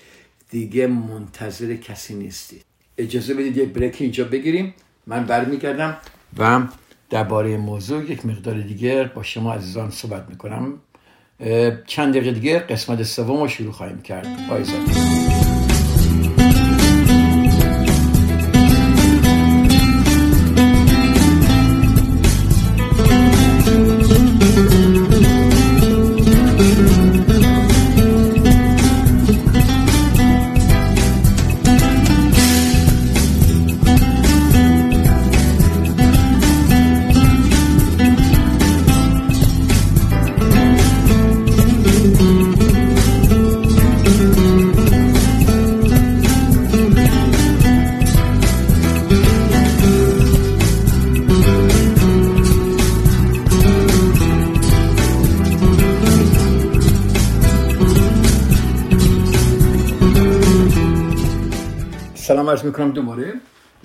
دیگه 0.49 0.87
منتظر 0.87 1.75
کسی 1.75 2.13
نیستید. 2.15 2.65
اجازه 2.97 3.33
بدید 3.33 3.57
یک 3.57 3.69
بریک 3.69 3.97
اینجا 3.99 4.23
بگیریم. 4.23 4.73
من 5.07 5.25
برمیگردم 5.25 5.97
و 6.37 6.61
درباره 7.09 7.57
موضوع 7.57 8.11
یک 8.11 8.25
مقدار 8.25 8.61
دیگر 8.61 9.03
با 9.03 9.23
شما 9.23 9.53
عزیزان 9.53 9.91
صحبت 9.91 10.25
می‌کنم. 10.29 10.79
چند 11.85 12.13
دقیقه 12.15 12.31
دیگه 12.31 12.59
قسمت 12.59 13.03
سوم 13.03 13.41
رو 13.41 13.47
شروع 13.47 13.71
خواهیم 13.71 14.01
کرد. 14.01 14.27
پایزاد 14.49 14.79
می‌کنم 62.65 62.91
دوباره 62.91 63.33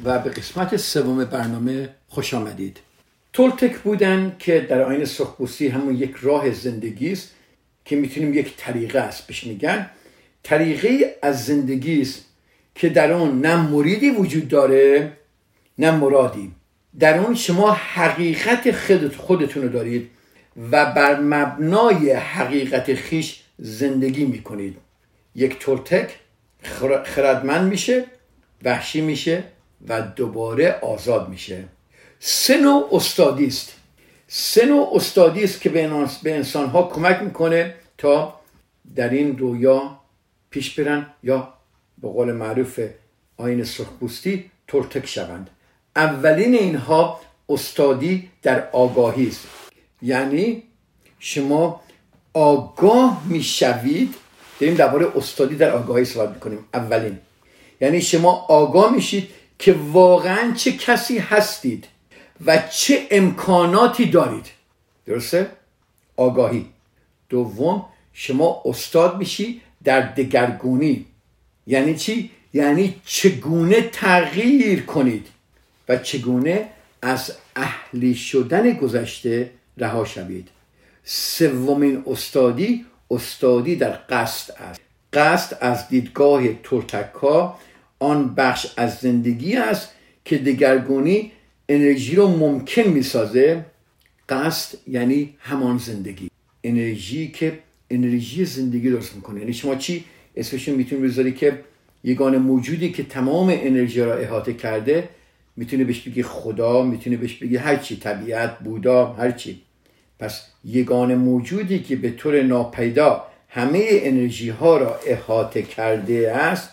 و 0.05 0.19
به 0.19 0.31
قسمت 0.31 0.77
سوم 0.77 1.25
برنامه 1.25 1.89
خوش 2.09 2.35
آمدید. 2.35 2.79
تولتک 3.33 3.79
بودن 3.79 4.37
که 4.39 4.61
در 4.61 4.83
آین 4.83 5.05
سخبوسی 5.05 5.69
همون 5.69 5.97
یک 5.97 6.15
راه 6.21 6.51
زندگی 6.51 7.13
است 7.13 7.31
که 7.85 7.97
می‌تونیم 7.97 8.35
یک 8.35 8.57
طریقه 8.57 8.99
است 8.99 9.27
بهش 9.27 9.45
میگن. 9.45 9.91
طریقه 10.43 11.17
از 11.23 11.45
زندگی 11.45 12.01
است 12.01 12.25
که 12.75 12.89
در 12.89 13.13
اون 13.13 13.41
نه 13.41 13.57
مریدی 13.57 14.11
وجود 14.11 14.49
داره 14.49 15.13
نه 15.79 15.91
مرادی. 15.91 16.53
در 16.99 17.19
اون 17.19 17.35
شما 17.35 17.71
حقیقت 17.73 18.71
خودتون 19.17 19.63
رو 19.63 19.69
دارید 19.69 20.11
و 20.73 20.93
بر 20.93 21.21
مبنای 21.21 22.13
حقیقت 22.13 22.95
خیش 22.95 23.43
زندگی 23.59 24.25
می‌کنید. 24.25 24.77
یک 25.35 25.59
تولتک 25.59 26.19
خردمند 27.05 27.71
میشه 27.71 28.05
وحشی 28.65 29.01
میشه 29.01 29.45
و 29.89 30.01
دوباره 30.01 30.79
آزاد 30.83 31.29
میشه. 31.29 31.65
سه 32.21 32.61
نوع 32.61 32.89
استادی 32.93 33.47
است. 33.47 33.73
سه 34.29 34.67
نوع 34.67 34.97
استادی 34.97 35.45
است 35.45 35.61
که 35.61 35.69
به 36.23 36.33
انسان 36.33 36.67
ها 36.67 36.83
کمک 36.83 37.23
می‌کنه 37.23 37.75
تا 37.99 38.41
در 38.97 39.09
این 39.09 39.39
رویا 39.39 39.99
پیش 40.51 40.81
برن 40.81 41.07
یا 41.23 41.55
به 41.99 42.09
قول 42.09 42.33
معروف 42.33 42.81
آین 43.37 43.65
سرخپوستی 43.65 44.51
ترتک 44.69 45.07
شوند. 45.07 45.51
اولین 45.97 46.55
اینها 46.55 47.21
استادی 47.49 48.31
در 48.43 48.71
آگاهی 48.71 49.29
است. 49.29 49.49
یعنی 50.03 50.63
شما 51.19 51.81
آگاه 52.35 53.23
می‌شوید. 53.29 54.15
داریم 54.61 54.77
درباره 54.77 55.07
استادی 55.17 55.55
در 55.55 55.71
آگاهی 55.71 56.05
صحبت 56.05 56.29
می‌کنیم. 56.35 56.65
اولین. 56.75 57.19
یعنی 57.81 58.01
شما 58.01 58.33
آگاه 58.49 58.95
میشید 58.95 59.29
که 59.59 59.73
واقعا 59.93 60.53
چه 60.57 60.73
کسی 60.73 61.19
هستید 61.19 61.87
و 62.47 62.59
چه 62.73 63.07
امکاناتی 63.11 64.07
دارید. 64.07 64.47
درسته؟ 65.07 65.51
آگاهی. 66.17 66.67
دوم 67.29 67.87
شما 68.13 68.63
استاد 68.65 69.19
میشی 69.19 69.61
در 69.85 70.01
دگرگونی. 70.01 71.07
یعنی 71.67 71.95
چی؟ 71.95 72.31
یعنی 72.53 72.95
چگونه 73.05 73.83
تغییر 73.83 74.83
کنید 74.83 75.27
و 75.89 75.97
چگونه 75.97 76.69
از 77.03 77.33
اهلی 77.57 78.15
شدن 78.15 78.73
گذشته 78.73 79.51
رها 79.77 80.05
شوید. 80.05 80.49
سومین 81.05 82.05
استادی 82.07 82.87
استادی 83.11 83.77
در 83.77 83.99
قصد 84.09 84.55
است. 84.59 84.81
قصد 85.13 85.59
از 85.61 85.89
دیدگاه 85.89 86.49
تورتکا 86.53 87.59
آن 88.01 88.35
بخش 88.35 88.67
از 88.77 88.95
زندگی 88.95 89.57
است 89.57 89.91
که 90.25 90.39
دگرگونی 90.39 91.33
انرژی 91.69 92.17
رو 92.17 92.29
ممکن 92.29 92.83
می‌سازه. 92.83 93.65
قصد 94.29 94.79
یعنی 94.89 95.35
همان 95.39 95.79
زندگی. 95.79 96.31
انرژی 96.65 97.29
که 97.29 97.59
انرژی 97.91 98.45
زندگی 98.45 98.91
درست 98.91 99.17
می‌کنه. 99.17 99.41
یعنی 99.41 99.53
شما 99.53 99.75
چی؟ 99.75 100.05
اسمش 100.37 100.69
می‌تونید 100.69 101.05
بذاری 101.05 101.33
که 101.33 101.61
یگان 102.05 102.39
موجودی 102.39 102.93
که 102.93 103.03
تمام 103.03 103.49
انرژی 103.49 104.01
را 104.01 104.15
احاطه 104.15 104.53
کرده 104.53 105.09
می‌تونه 105.57 105.85
بهش 105.85 106.01
بگی 106.01 106.23
خدا 106.23 106.83
می‌تونه 106.83 107.17
بهش 107.17 107.35
بگی 107.35 107.57
هرچی 107.57 107.97
طبیعت 107.97 108.59
بودا 108.59 109.07
هرچی 109.07 109.61
پس 110.19 110.43
یگان 110.65 111.15
موجودی 111.15 111.79
که 111.79 111.97
به 111.97 112.11
طور 112.11 112.43
ناپیدا 112.43 113.25
همه 113.49 113.89
انرژی 113.91 114.49
ها 114.49 114.77
را 114.77 115.01
احاطه 115.07 115.63
کرده 115.63 116.33
است 116.33 116.71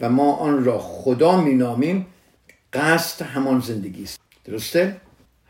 و 0.00 0.10
ما 0.10 0.32
آن 0.32 0.64
را 0.64 0.78
خدا 0.78 1.40
مینامیم 1.40 2.06
قصد 2.72 3.24
همان 3.24 3.60
زندگی 3.60 4.02
است. 4.02 4.20
درسته؟ 4.44 4.96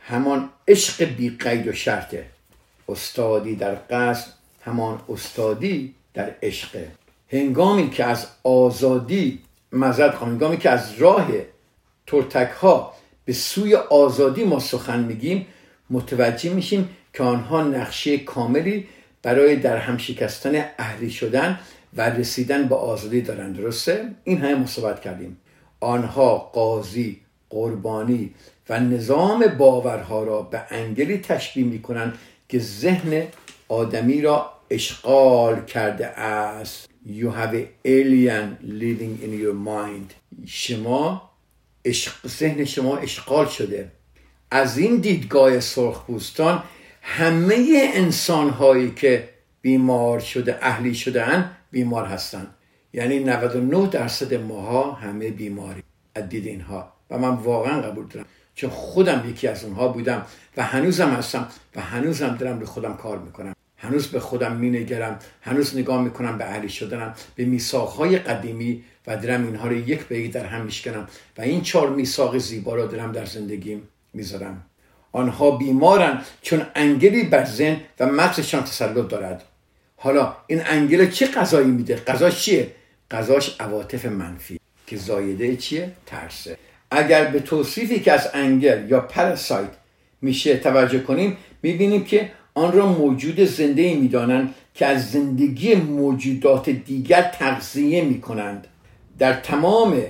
همان 0.02 0.50
عشق 0.68 1.04
بی 1.04 1.30
قید 1.30 1.68
و 1.68 1.72
شرطه. 1.72 2.26
استادی 2.88 3.56
در 3.56 3.74
قصد 3.90 4.26
همان 4.62 5.00
استادی 5.08 5.94
در 6.14 6.34
عشق. 6.42 6.84
هنگامی 7.32 7.90
که 7.90 8.04
از 8.04 8.26
آزادی 8.42 9.40
مزد 9.72 10.14
هنگامی 10.14 10.56
که 10.56 10.70
از 10.70 10.94
راه 10.98 11.28
ترتک 12.06 12.50
ها 12.50 12.94
به 13.24 13.32
سوی 13.32 13.74
آزادی 13.74 14.44
ما 14.44 14.58
سخن 14.58 15.00
میگیم 15.00 15.46
متوجه 15.90 16.52
میشیم 16.52 16.88
که 17.14 17.22
آنها 17.22 17.62
نقشه 17.62 18.18
کاملی 18.18 18.88
برای 19.22 19.56
در 19.56 19.76
هم 19.76 19.98
شکستن 19.98 20.64
اهلی 20.78 21.10
شدن 21.10 21.60
و 21.96 22.11
رسیدن 22.11 22.68
به 22.68 22.74
آزادی 22.74 23.20
دارند 23.20 23.57
درسته؟ 23.57 24.11
این 24.24 24.38
همه 24.38 24.55
مصابت 24.55 25.00
کردیم. 25.00 25.37
آنها 25.81 26.38
قاضی 26.38 27.20
قربانی 27.50 28.35
و 28.68 28.81
نظام 28.81 29.46
باورها 29.46 30.24
را 30.24 30.42
به 30.42 30.62
انگلی 30.70 31.18
تشبیه 31.18 31.64
می 31.64 31.83
کنند 31.83 32.18
که 32.48 32.59
ذهن 32.59 33.22
آدمی 33.68 34.20
را 34.20 34.53
اشغال 34.70 35.64
کرده 35.64 36.07
است. 36.07 36.88
You 37.07 37.31
have 37.31 37.55
alien 37.85 38.59
living 38.62 39.14
in 39.24 39.33
your 39.42 39.55
mind. 39.55 40.14
شما 40.46 41.31
ذهن 42.26 42.64
شما 42.64 42.96
اشغال 42.96 43.46
شده. 43.46 43.92
از 44.50 44.79
این 44.79 44.96
دیدگاه 44.96 45.61
سرخپوستان 45.61 46.62
همه 47.03 47.90
انسان 47.94 48.50
هایی 48.50 48.90
که 48.90 49.29
بیمار 49.62 50.20
شده 50.20 50.59
اهلی 50.62 50.94
شده 50.94 51.24
بیمار 51.70 52.06
هستند 52.06 52.54
یعنی 52.92 53.18
99 53.18 53.87
درصد 53.87 54.35
ماها 54.35 54.92
همه 54.92 55.30
بیماری 55.30 55.83
از 56.14 56.24
اینها. 56.33 56.92
و 57.11 57.18
من 57.18 57.28
واقعا 57.28 57.80
قبول 57.80 58.06
دارم 58.06 58.26
چون 58.54 58.70
خودم 58.70 59.24
یکی 59.28 59.48
از 59.48 59.64
اونها 59.64 59.88
بودم 59.88 60.26
و 60.56 60.62
هنوزم 60.62 61.11
هستم 61.11 61.48
و 61.76 61.80
هنوزم 61.80 62.37
دارم 62.37 62.59
به 62.59 62.66
خودم 62.66 62.94
کار 62.94 63.18
می‌کنم. 63.18 63.54
هنوز 63.76 64.06
به 64.06 64.20
خودم 64.20 64.56
مینگرم 64.56 65.18
هنوز 65.40 65.76
نگاه 65.76 66.02
می‌کنم 66.02 66.38
به 66.38 66.44
اهلی 66.44 66.68
شدنم 66.68 67.14
به 67.35 67.44
میساقهای 67.44 68.18
قدیمی 68.18 68.85
و 69.06 69.16
دارم 69.16 69.46
اینها 69.46 69.68
رو 69.68 69.76
یک 69.76 70.00
به 70.00 70.28
در 70.28 70.46
هم 70.46 70.64
میشکنم 70.64 71.09
و 71.38 71.42
این 71.42 71.62
چهار 71.62 71.90
میساق 71.90 72.38
زیبا 72.38 72.74
را 72.74 72.87
دارم 72.87 73.12
در 73.12 73.24
زندگیم 73.24 73.88
می‌ذارم. 74.14 74.62
آنها 75.12 75.50
بیمارن 75.50 76.22
چون 76.42 76.66
انگلی 76.74 77.22
بر 77.22 77.44
ذهن 77.44 77.80
و 78.00 78.06
مغزشان 78.06 78.62
تسلط 78.62 79.09
دارد. 79.09 79.42
حالا 80.02 80.36
این 80.46 80.62
انگل 80.66 81.10
چه 81.10 81.26
غذایی 81.26 81.70
میده؟ 81.70 81.96
غذاش 81.96 82.42
چیه؟ 82.42 82.70
غذاش 83.10 83.56
عواطف 83.60 84.06
منفی. 84.06 84.60
که 84.86 84.96
زایده 84.96 85.56
چیه؟ 85.56 85.92
ترسه. 86.06 86.56
اگر 86.90 87.24
به 87.24 87.40
توصیفی 87.40 88.00
که 88.00 88.12
از 88.12 88.28
انگل 88.34 88.90
یا 88.90 89.00
پراسایت 89.00 89.68
میشه 90.22 90.56
توجه 90.56 90.98
کنیم 90.98 91.36
می‌بینیم 91.62 92.04
که 92.04 92.30
آن 92.54 92.72
را 92.72 92.86
موجود 92.86 93.40
زنده 93.44 93.82
ای 93.82 93.94
می‌دانند 93.94 94.54
که 94.74 94.86
از 94.86 95.10
زندگی 95.10 95.74
موجودات 95.74 96.70
دیگر 96.70 97.22
تغذیه 97.22 98.04
می‌کنند. 98.04 98.66
در 99.18 99.32
تمام 99.32 100.02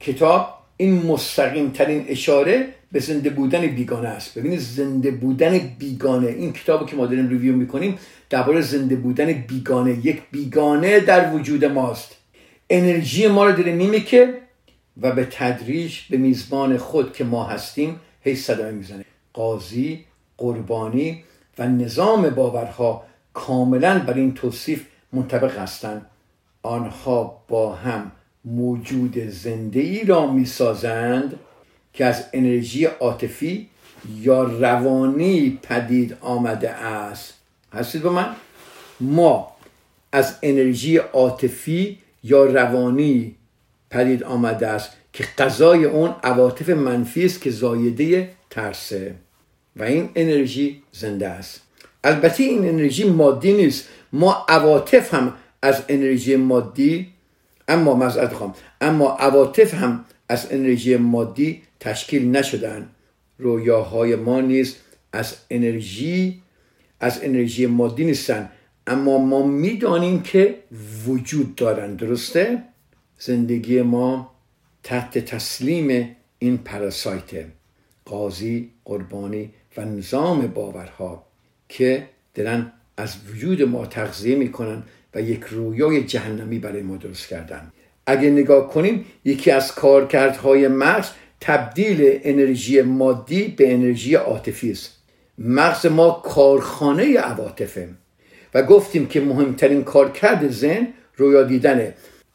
کتاب 0.00 0.54
این 0.76 1.06
مستقیم 1.06 1.70
ترین 1.70 2.04
اشاره 2.08 2.66
به 2.92 3.00
زنده 3.00 3.30
بودن 3.30 3.66
بیگانه 3.66 4.08
است. 4.08 4.38
ببینید 4.38 4.60
زنده 4.60 5.10
بودن 5.10 5.58
بیگانه. 5.58 6.28
این 6.28 6.52
کتابی 6.52 6.90
که 6.90 6.96
ما 6.96 7.06
داریم 7.06 7.28
ریویو 7.28 7.56
می‌کنیم 7.56 7.98
درباره 8.30 8.60
زنده 8.60 8.96
بودن 8.96 9.32
بیگانه 9.32 10.06
یک 10.06 10.22
بیگانه 10.30 11.00
در 11.00 11.34
وجود 11.34 11.64
ماست. 11.64 12.16
انرژی 12.70 13.28
ما 13.28 13.46
رو 13.46 13.52
داره 13.52 13.72
میمیکه 13.72 14.34
و 15.02 15.12
به 15.12 15.28
تدریج 15.30 15.98
به 16.10 16.16
میزبان 16.16 16.78
خود 16.78 17.12
که 17.12 17.24
ما 17.24 17.44
هستیم 17.44 18.00
هی 18.20 18.36
صدای 18.36 18.72
می‌زنه. 18.72 19.04
قاضی 19.32 20.04
قربانی 20.38 21.24
و 21.58 21.68
نظام 21.68 22.30
باورها 22.30 23.04
کاملا 23.34 23.98
بر 23.98 24.14
این 24.14 24.34
توصیف 24.34 24.86
منطبق 25.12 25.58
هستند 25.58 26.06
آنها 26.62 27.42
با 27.48 27.74
هم 27.74 28.12
موجود 28.44 29.18
زنده 29.18 29.80
ای 29.80 30.04
را 30.04 30.26
می‌سازند 30.26 31.38
که 31.92 32.04
از 32.04 32.24
انرژی 32.32 32.84
عاطفی 32.84 33.68
یا 34.20 34.42
روانی 34.42 35.58
پدید 35.62 36.16
آمده 36.20 36.70
است. 36.70 37.39
هستید 37.72 38.02
با 38.02 38.12
من؟ 38.12 38.36
ما 39.00 39.56
از 40.12 40.34
انرژی 40.42 40.96
عاطفی 40.96 41.98
یا 42.24 42.44
روانی 42.44 43.34
پدید 43.90 44.24
آمده 44.24 44.66
است 44.66 44.90
که 45.12 45.24
قضای 45.38 45.84
اون 45.84 46.14
عواطف 46.22 46.68
منفی 46.68 47.24
است 47.24 47.40
که 47.40 47.50
زایده 47.50 48.30
ترسه. 48.50 49.14
و 49.76 49.82
این 49.82 50.10
انرژی 50.14 50.82
زنده 50.92 51.28
است. 51.28 51.60
البته 52.04 52.42
این 52.42 52.68
انرژی 52.68 53.04
مادی 53.04 53.52
نیست. 53.52 53.88
ما 54.12 54.46
عواطف 54.48 55.14
هم 55.14 55.34
از 55.62 55.82
انرژی 55.88 56.36
مادی 56.36 57.08
اما 57.68 57.94
مزد 57.94 58.32
خواهم 58.32 58.54
اما 58.80 59.10
عواطف 59.10 59.74
هم 59.74 60.04
از 60.28 60.46
انرژی 60.50 60.96
مادی 60.96 61.62
تشکیل 61.80 62.30
نشدن. 62.30 62.88
رویاهای 63.38 64.16
ما 64.16 64.40
نیست 64.40 64.76
از 65.12 65.36
انرژی 65.50 66.42
از 67.00 67.24
انرژی 67.24 67.66
مادی 67.66 68.04
نیستن. 68.04 68.50
اما 68.86 69.18
ما 69.18 69.46
می‌دانیم 69.46 70.22
که 70.22 70.54
وجود 71.06 71.54
دارن 71.54 71.94
درسته؟ 71.94 72.62
زندگی 73.18 73.82
ما 73.82 74.30
تحت 74.82 75.18
تسلیم 75.18 76.16
این 76.38 76.58
پراسایت 76.58 77.44
قاضی 78.04 78.70
قربانی 78.84 79.50
و 79.76 79.84
نظام 79.84 80.46
باورها 80.46 81.26
که 81.68 82.06
دارن 82.34 82.72
از 82.96 83.16
وجود 83.30 83.62
ما 83.62 83.86
تغذیه 83.86 84.36
می‌کنن 84.36 84.82
و 85.14 85.20
یک 85.20 85.40
رویای 85.40 86.04
جهنمی 86.04 86.58
برای 86.58 86.82
ما 86.82 86.96
درست 86.96 87.28
کردن. 87.28 87.72
اگه 88.06 88.30
نگاه 88.30 88.68
کنیم 88.68 89.04
یکی 89.24 89.50
از 89.50 89.74
کارکردهای 89.74 90.68
مغز 90.68 91.08
تبدیل 91.40 92.20
انرژی 92.22 92.82
مادی 92.82 93.48
به 93.48 93.74
انرژی 93.74 94.14
عاطفی 94.14 94.70
است. 94.70 94.99
مغز 95.40 95.86
ما 95.86 96.10
کارخانه 96.10 97.18
عواطفه 97.18 97.88
و 98.54 98.62
گفتیم 98.62 99.06
که 99.06 99.20
مهمترین 99.20 99.84
کارکرد 99.84 100.50
ذهن 100.50 100.88
رویا 101.16 101.42
دیدنه 101.42 101.94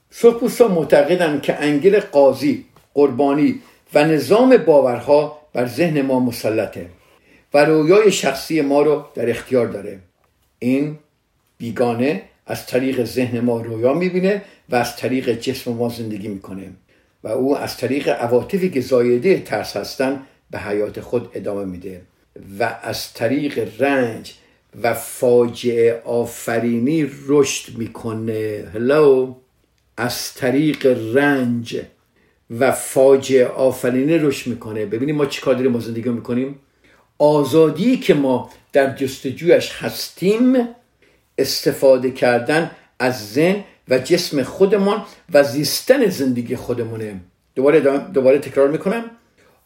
سرپوستا 0.09 0.67
معتقدند 0.67 1.41
که 1.41 1.61
انگل 1.61 1.99
قاضی 1.99 2.65
قربانی 2.93 3.61
و 3.93 4.05
نظام 4.05 4.57
باورها 4.57 5.39
بر 5.53 5.65
ذهن 5.67 6.01
ما 6.01 6.19
مسلطه 6.19 6.89
و 7.53 7.65
رویای 7.65 8.11
شخصی 8.11 8.61
ما 8.61 8.81
رو 8.81 9.05
در 9.15 9.29
اختیار 9.29 9.67
داره. 9.67 9.99
این 10.59 10.97
بیگانه 11.57 12.21
از 12.47 12.67
طریق 12.67 13.03
ذهن 13.03 13.39
ما 13.39 13.61
رویا 13.61 13.93
می‌بینه 13.93 14.41
و 14.69 14.75
از 14.75 14.97
طریق 14.97 15.31
جسم 15.31 15.71
ما 15.71 15.89
زندگی 15.89 16.27
می‌کنه 16.27 16.69
و 17.23 17.27
او 17.27 17.57
از 17.57 17.77
طریق 17.77 18.09
عواطفی 18.09 18.69
که 18.69 18.81
زایده 18.81 19.39
ترس 19.39 19.77
هستن 19.77 20.21
به 20.51 20.59
حیات 20.59 20.99
خود 20.99 21.29
ادامه 21.33 21.65
میده. 21.65 22.01
و 22.60 22.80
از 22.84 23.13
طریق 23.13 23.82
رنج 23.82 24.34
و 24.82 24.93
فاجعه 24.93 26.02
آفرینی 26.06 27.12
رشد 27.28 27.78
می‌کنه. 27.78 28.67
هلو 28.74 29.36
از 29.98 30.34
طریق 30.34 30.86
رنج 31.15 31.82
و 32.60 32.71
فاجعه 32.71 33.45
آفرینی 33.45 34.17
رشد 34.17 34.50
می‌کنه. 34.50 34.86
ببینیم 34.86 35.15
ما 35.15 35.26
چیکار 35.26 35.56
داریم 35.56 35.80
زندگی 35.80 36.10
می‌کنیم. 36.10 36.60
آزادی 37.17 37.98
که 37.98 38.13
ما 38.13 38.50
در 38.74 38.95
جستجویش 38.95 39.71
هستیم 39.71 40.67
استفاده 41.38 42.12
کردن 42.12 42.71
از 43.00 43.34
ذهن 43.34 43.63
و 43.89 43.98
جسم 43.98 44.43
خودمان 44.43 45.04
و 45.34 45.43
زیستن 45.43 46.10
زندگی 46.10 46.56
خودمونه. 46.56 47.19
دوباره, 47.56 47.80
دوباره 47.98 48.39
تکرار 48.39 48.67
می‌کنم. 48.67 49.12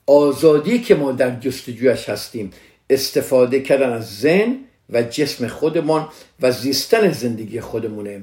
آزادی 0.09 0.79
که 0.79 0.95
ما 0.95 1.11
در 1.11 1.39
جستجویش 1.39 2.09
هستیم 2.09 2.51
استفاده 2.89 3.59
کردن 3.59 3.93
از 3.93 4.19
ذهن 4.19 4.57
و 4.89 5.01
جسم 5.01 5.47
خودمان 5.47 6.07
و 6.41 6.51
زیستن 6.51 7.11
زندگی 7.11 7.61
خودمونه. 7.61 8.21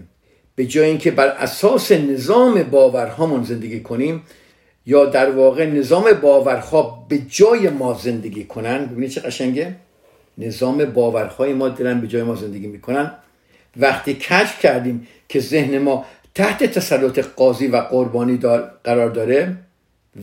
به 0.54 0.66
جای 0.66 0.88
اینکه 0.88 1.10
بر 1.10 1.26
اساس 1.28 1.92
نظام 1.92 2.62
باورهامون 2.62 3.44
زندگی 3.44 3.80
کنیم 3.80 4.22
یا 4.86 5.04
در 5.04 5.30
واقع 5.30 5.66
نظام 5.66 6.12
باورها 6.12 7.06
به 7.08 7.18
جای 7.18 7.68
ما 7.68 7.94
زندگی 7.94 8.44
کنن 8.44 8.86
ببینید 8.86 9.10
چه 9.10 9.20
قشنگه؟ 9.20 9.76
نظام 10.38 10.84
باورهای 10.84 11.52
ما 11.52 11.68
دلن 11.68 12.00
به 12.00 12.06
جای 12.06 12.22
ما 12.22 12.34
زندگی 12.34 12.66
می‌کنن. 12.66 13.12
وقتی 13.76 14.14
کشف 14.14 14.60
کردیم 14.60 15.06
که 15.28 15.40
ذهن 15.40 15.78
ما 15.78 16.04
تحت 16.34 16.64
تسلط 16.64 17.18
قاضی 17.18 17.66
و 17.66 17.76
قربانی 17.76 18.36
قرار 18.84 19.10
داره 19.10 19.56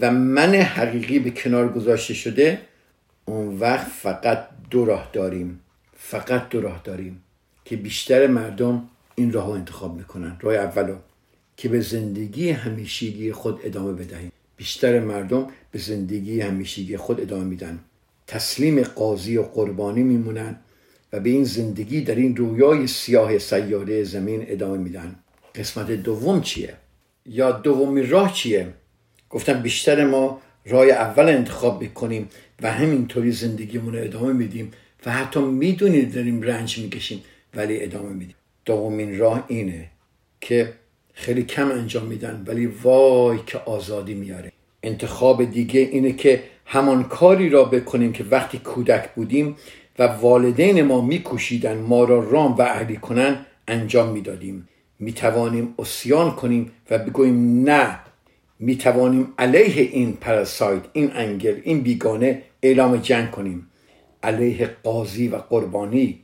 و 0.01 0.11
من 0.11 0.55
حقیقی 0.55 1.19
به 1.19 1.31
کنار 1.31 1.69
گذاشته 1.69 2.13
شده 2.13 2.61
اون 3.25 3.59
وقت 3.59 3.87
فقط 3.87 4.47
دو 4.69 4.85
راه 4.85 5.09
داریم. 5.13 5.59
فقط 5.97 6.49
دو 6.49 6.61
راه 6.61 6.81
داریم 6.83 7.23
که 7.65 7.75
بیشتر 7.75 8.27
مردم 8.27 8.89
این 9.15 9.31
راه 9.31 9.49
انتخاب 9.49 9.97
می‌کنن. 9.97 10.37
راه 10.41 10.55
اولو 10.55 10.95
که 11.57 11.69
به 11.69 11.81
زندگی 11.81 12.49
همیشگی 12.49 13.31
خود 13.31 13.59
ادامه 13.63 13.93
بدهیم. 13.93 14.31
بیشتر 14.57 14.99
مردم 14.99 15.47
به 15.71 15.79
زندگی 15.79 16.41
همیشگی 16.41 16.97
خود 16.97 17.21
ادامه 17.21 17.43
میدن. 17.43 17.79
تسلیم 18.27 18.83
قاضی 18.83 19.37
و 19.37 19.43
قربانی 19.43 20.03
میمونن 20.03 20.55
و 21.13 21.19
به 21.19 21.29
این 21.29 21.43
زندگی 21.43 22.01
در 22.01 22.15
این 22.15 22.35
رویای 22.35 22.87
سیاه 22.87 23.37
سیاره 23.37 24.03
زمین 24.03 24.45
ادامه 24.47 24.77
میدن. 24.77 25.15
قسمت 25.55 25.91
دوم 25.91 26.41
چیه؟ 26.41 26.73
یا 27.25 27.51
دومی 27.51 28.01
راه 28.01 28.33
چیه؟ 28.33 28.73
گفتم 29.33 29.61
بیشتر 29.61 30.05
ما 30.05 30.41
راه 30.65 30.85
اول 30.85 31.29
انتخاب 31.29 31.83
بکنیم 31.83 32.29
و 32.61 32.71
همینطوری 32.71 33.31
زندگیمون 33.31 33.95
رو 33.95 34.03
ادامه 34.03 34.33
میدیم 34.33 34.71
و 35.05 35.11
حتی 35.11 35.39
می‌دونید 35.39 36.13
داریم 36.13 36.41
رنج 36.41 36.79
می‌کشیم 36.79 37.23
ولی 37.55 37.83
ادامه 37.83 38.09
میدیم. 38.09 38.35
دومین 38.65 39.19
راه 39.19 39.45
اینه 39.47 39.89
که 40.41 40.73
خیلی 41.13 41.43
کم 41.43 41.71
انجام 41.71 42.05
میدن 42.05 42.43
ولی 42.47 42.65
وای 42.65 43.37
که 43.47 43.57
آزادی 43.57 44.13
میاره. 44.13 44.51
انتخاب 44.83 45.51
دیگه 45.51 45.79
اینه 45.79 46.11
که 46.11 46.43
همان 46.65 47.03
کاری 47.03 47.49
را 47.49 47.63
بکنیم 47.63 48.13
که 48.13 48.25
وقتی 48.31 48.57
کودک 48.57 49.09
بودیم 49.15 49.55
و 49.99 50.03
والدین 50.03 50.81
ما 50.81 51.01
میکوشیدن 51.01 51.77
ما 51.77 52.03
را 52.03 52.29
رام 52.29 52.55
و 52.55 52.61
اهلی 52.61 52.97
کنن 52.97 53.37
انجام 53.67 54.09
می‌دادیم. 54.09 54.67
می‌توانیم 54.99 55.73
اسیان 55.79 56.31
کنیم 56.31 56.71
و 56.89 56.97
بگوییم 56.97 57.69
نه 57.69 57.99
می‌توانیم 58.59 59.33
علیه 59.37 59.81
این 59.91 60.13
پراسایت 60.13 60.81
این 60.93 61.11
انگل 61.11 61.61
این 61.63 61.81
بیگانه 61.81 62.41
اعلام 62.61 62.97
جنگ 62.97 63.31
کنیم. 63.31 63.67
علیه 64.23 64.75
قاضی 64.83 65.27
و 65.27 65.37
قربانی 65.37 66.19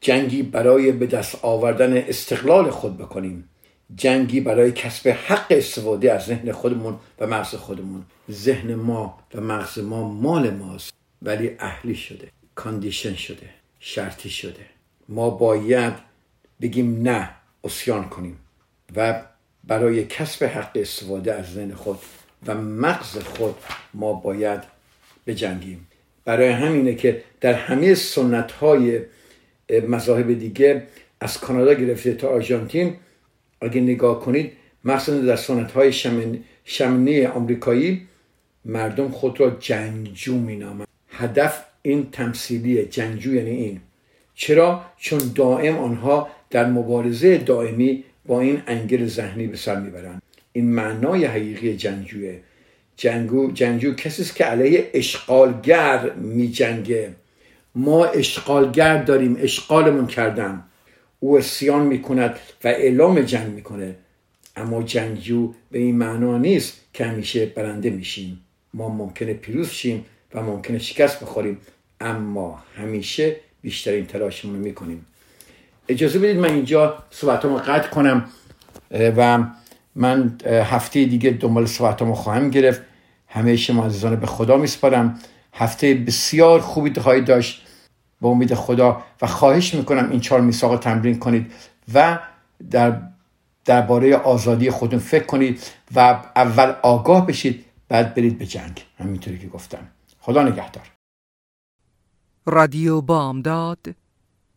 جنگی 0.00 0.42
برای 0.42 0.92
به 0.92 1.06
دست 1.06 1.44
آوردن 1.44 1.96
استقلال 1.96 2.70
خود 2.70 2.98
بکنیم. 2.98 3.48
جنگی 3.96 4.40
برای 4.40 4.72
کسب 4.72 5.08
حق 5.08 5.46
استفاده 5.50 6.12
از 6.12 6.22
ذهن 6.22 6.52
خودمون 6.52 6.96
و 7.20 7.26
مغز 7.26 7.54
خودمون. 7.54 8.04
ذهن 8.30 8.74
ما 8.74 9.18
و 9.34 9.40
مغز 9.40 9.78
ما 9.78 10.08
مال 10.08 10.50
ماست 10.50 10.94
ولی 11.22 11.50
اهلی 11.58 11.94
شده 11.94 12.28
کاندیشن 12.54 13.14
شده 13.14 13.48
شرطی 13.80 14.30
شده. 14.30 14.66
ما 15.08 15.30
باید 15.30 15.94
بگیم 16.60 17.02
نه 17.02 17.30
اسیان 17.64 18.08
کنیم. 18.08 18.38
و 18.96 19.22
برای 19.66 20.04
کسب 20.04 20.44
حق 20.44 20.70
استفاده 20.74 21.34
از 21.34 21.52
ذهن 21.52 21.74
خود 21.74 21.98
و 22.46 22.54
مغز 22.54 23.18
خود 23.18 23.54
ما 23.94 24.12
باید 24.12 24.60
بجنگیم. 25.26 25.86
برای 26.24 26.48
همینه 26.48 26.94
که 26.94 27.22
در 27.40 27.52
همه 27.52 27.94
سنت 27.94 28.52
های 28.52 29.00
مذاهب 29.88 30.38
دیگه 30.38 30.82
از 31.20 31.38
کانادا 31.38 31.74
گرفته 31.74 32.14
تا 32.14 32.28
آرژانتین 32.28 32.96
اگه 33.60 33.80
نگاه 33.80 34.20
کنید 34.20 34.52
مثلا 34.84 35.18
در 35.18 35.36
سنت 35.36 35.72
های 35.72 35.92
شمنی 36.64 37.26
آمریکایی 37.26 38.08
مردم 38.64 39.08
خود 39.08 39.40
را 39.40 39.50
جنگجو 39.50 40.38
مینامند. 40.38 40.88
هدف 41.08 41.64
این 41.82 42.10
تمثیلی 42.10 42.84
جنگجو 42.84 43.34
یعنی 43.34 43.50
این. 43.50 43.80
چرا؟ 44.34 44.84
چون 44.96 45.20
دائم 45.34 45.78
آنها 45.78 46.28
در 46.50 46.66
مبارزه 46.66 47.38
دائمی 47.38 48.04
با 48.26 48.40
این 48.40 48.62
انگل 48.66 49.06
ذهنی 49.06 49.46
به 49.46 49.56
سر 49.56 49.80
می‌برند 49.80 50.22
این 50.52 50.70
معنای 50.70 51.24
حقیقی 51.24 51.76
جنگجوه 51.76 52.38
جنگو 52.96 53.52
جنگجو 53.52 53.94
کسی 53.94 54.22
است 54.22 54.36
که 54.36 54.44
علیه 54.44 54.90
اشغالگر 54.94 56.10
میجنگه. 56.14 57.14
ما 57.74 58.04
اشغالگر 58.04 59.02
داریم 59.02 59.36
اشغالمون 59.40 60.06
کردن. 60.06 60.64
او 61.20 61.38
اسیان 61.38 61.86
می‌کند 61.86 62.38
و 62.64 62.68
اعلام 62.68 63.20
جنگ 63.20 63.52
می‌کنه. 63.52 63.94
اما 64.56 64.82
جنگجو 64.82 65.54
به 65.70 65.78
این 65.78 65.96
معنا 65.96 66.38
نیست 66.38 66.80
که 66.92 67.04
همیشه 67.04 67.46
برنده 67.46 67.90
میشیم. 67.90 68.40
ما 68.74 68.88
ممکنه 68.88 69.34
پیروز 69.34 69.70
شیم 69.70 70.04
و 70.34 70.42
ممکنه 70.42 70.78
شکست 70.78 71.20
بخوریم. 71.20 71.58
اما 72.00 72.62
همیشه 72.76 73.36
بیشترین 73.62 74.06
تلاشمون 74.06 74.56
رو 74.56 74.62
می‌کنیم. 74.62 75.06
اجازه 75.88 76.18
بدید 76.18 76.36
من 76.36 76.50
اینجا 76.50 76.98
صحبتامو 77.10 77.56
قطع 77.56 77.88
کنم 77.88 78.24
و 78.90 79.44
من 79.94 80.38
هفته 80.44 81.04
دیگه 81.04 81.30
دنبال 81.30 81.66
صحبتامو 81.66 82.14
خواهم 82.14 82.50
گرفت. 82.50 82.82
همه 83.26 83.56
شما 83.56 83.86
عزیزان 83.86 84.16
به 84.16 84.26
خدا 84.26 84.56
میسپارم. 84.56 85.18
هفته 85.52 85.94
بسیار 85.94 86.60
خوبی 86.60 87.00
خواهید 87.00 87.24
داشت. 87.24 87.66
به 88.20 88.28
امید 88.28 88.54
خدا 88.54 89.02
و 89.22 89.26
خواهش 89.26 89.74
می‌کنم 89.74 90.10
این 90.10 90.20
چهار 90.20 90.40
میثاق 90.40 90.80
تمرین 90.80 91.18
کنید 91.18 91.52
و 91.94 92.18
در 92.70 93.02
درباره 93.64 94.16
آزادی 94.16 94.70
خودتون 94.70 94.98
فکر 94.98 95.24
کنید 95.24 95.60
و 95.94 95.98
اول 96.36 96.74
آگاه 96.82 97.26
بشید 97.26 97.64
بعد 97.88 98.14
برید 98.14 98.38
به 98.38 98.46
جنگ. 98.46 98.84
همینطوری 98.98 99.38
که 99.38 99.46
گفتم. 99.48 99.88
خدا 100.20 100.42
نگهدار. 100.42 100.92
رادیو 102.46 103.00
بامداد 103.00 103.78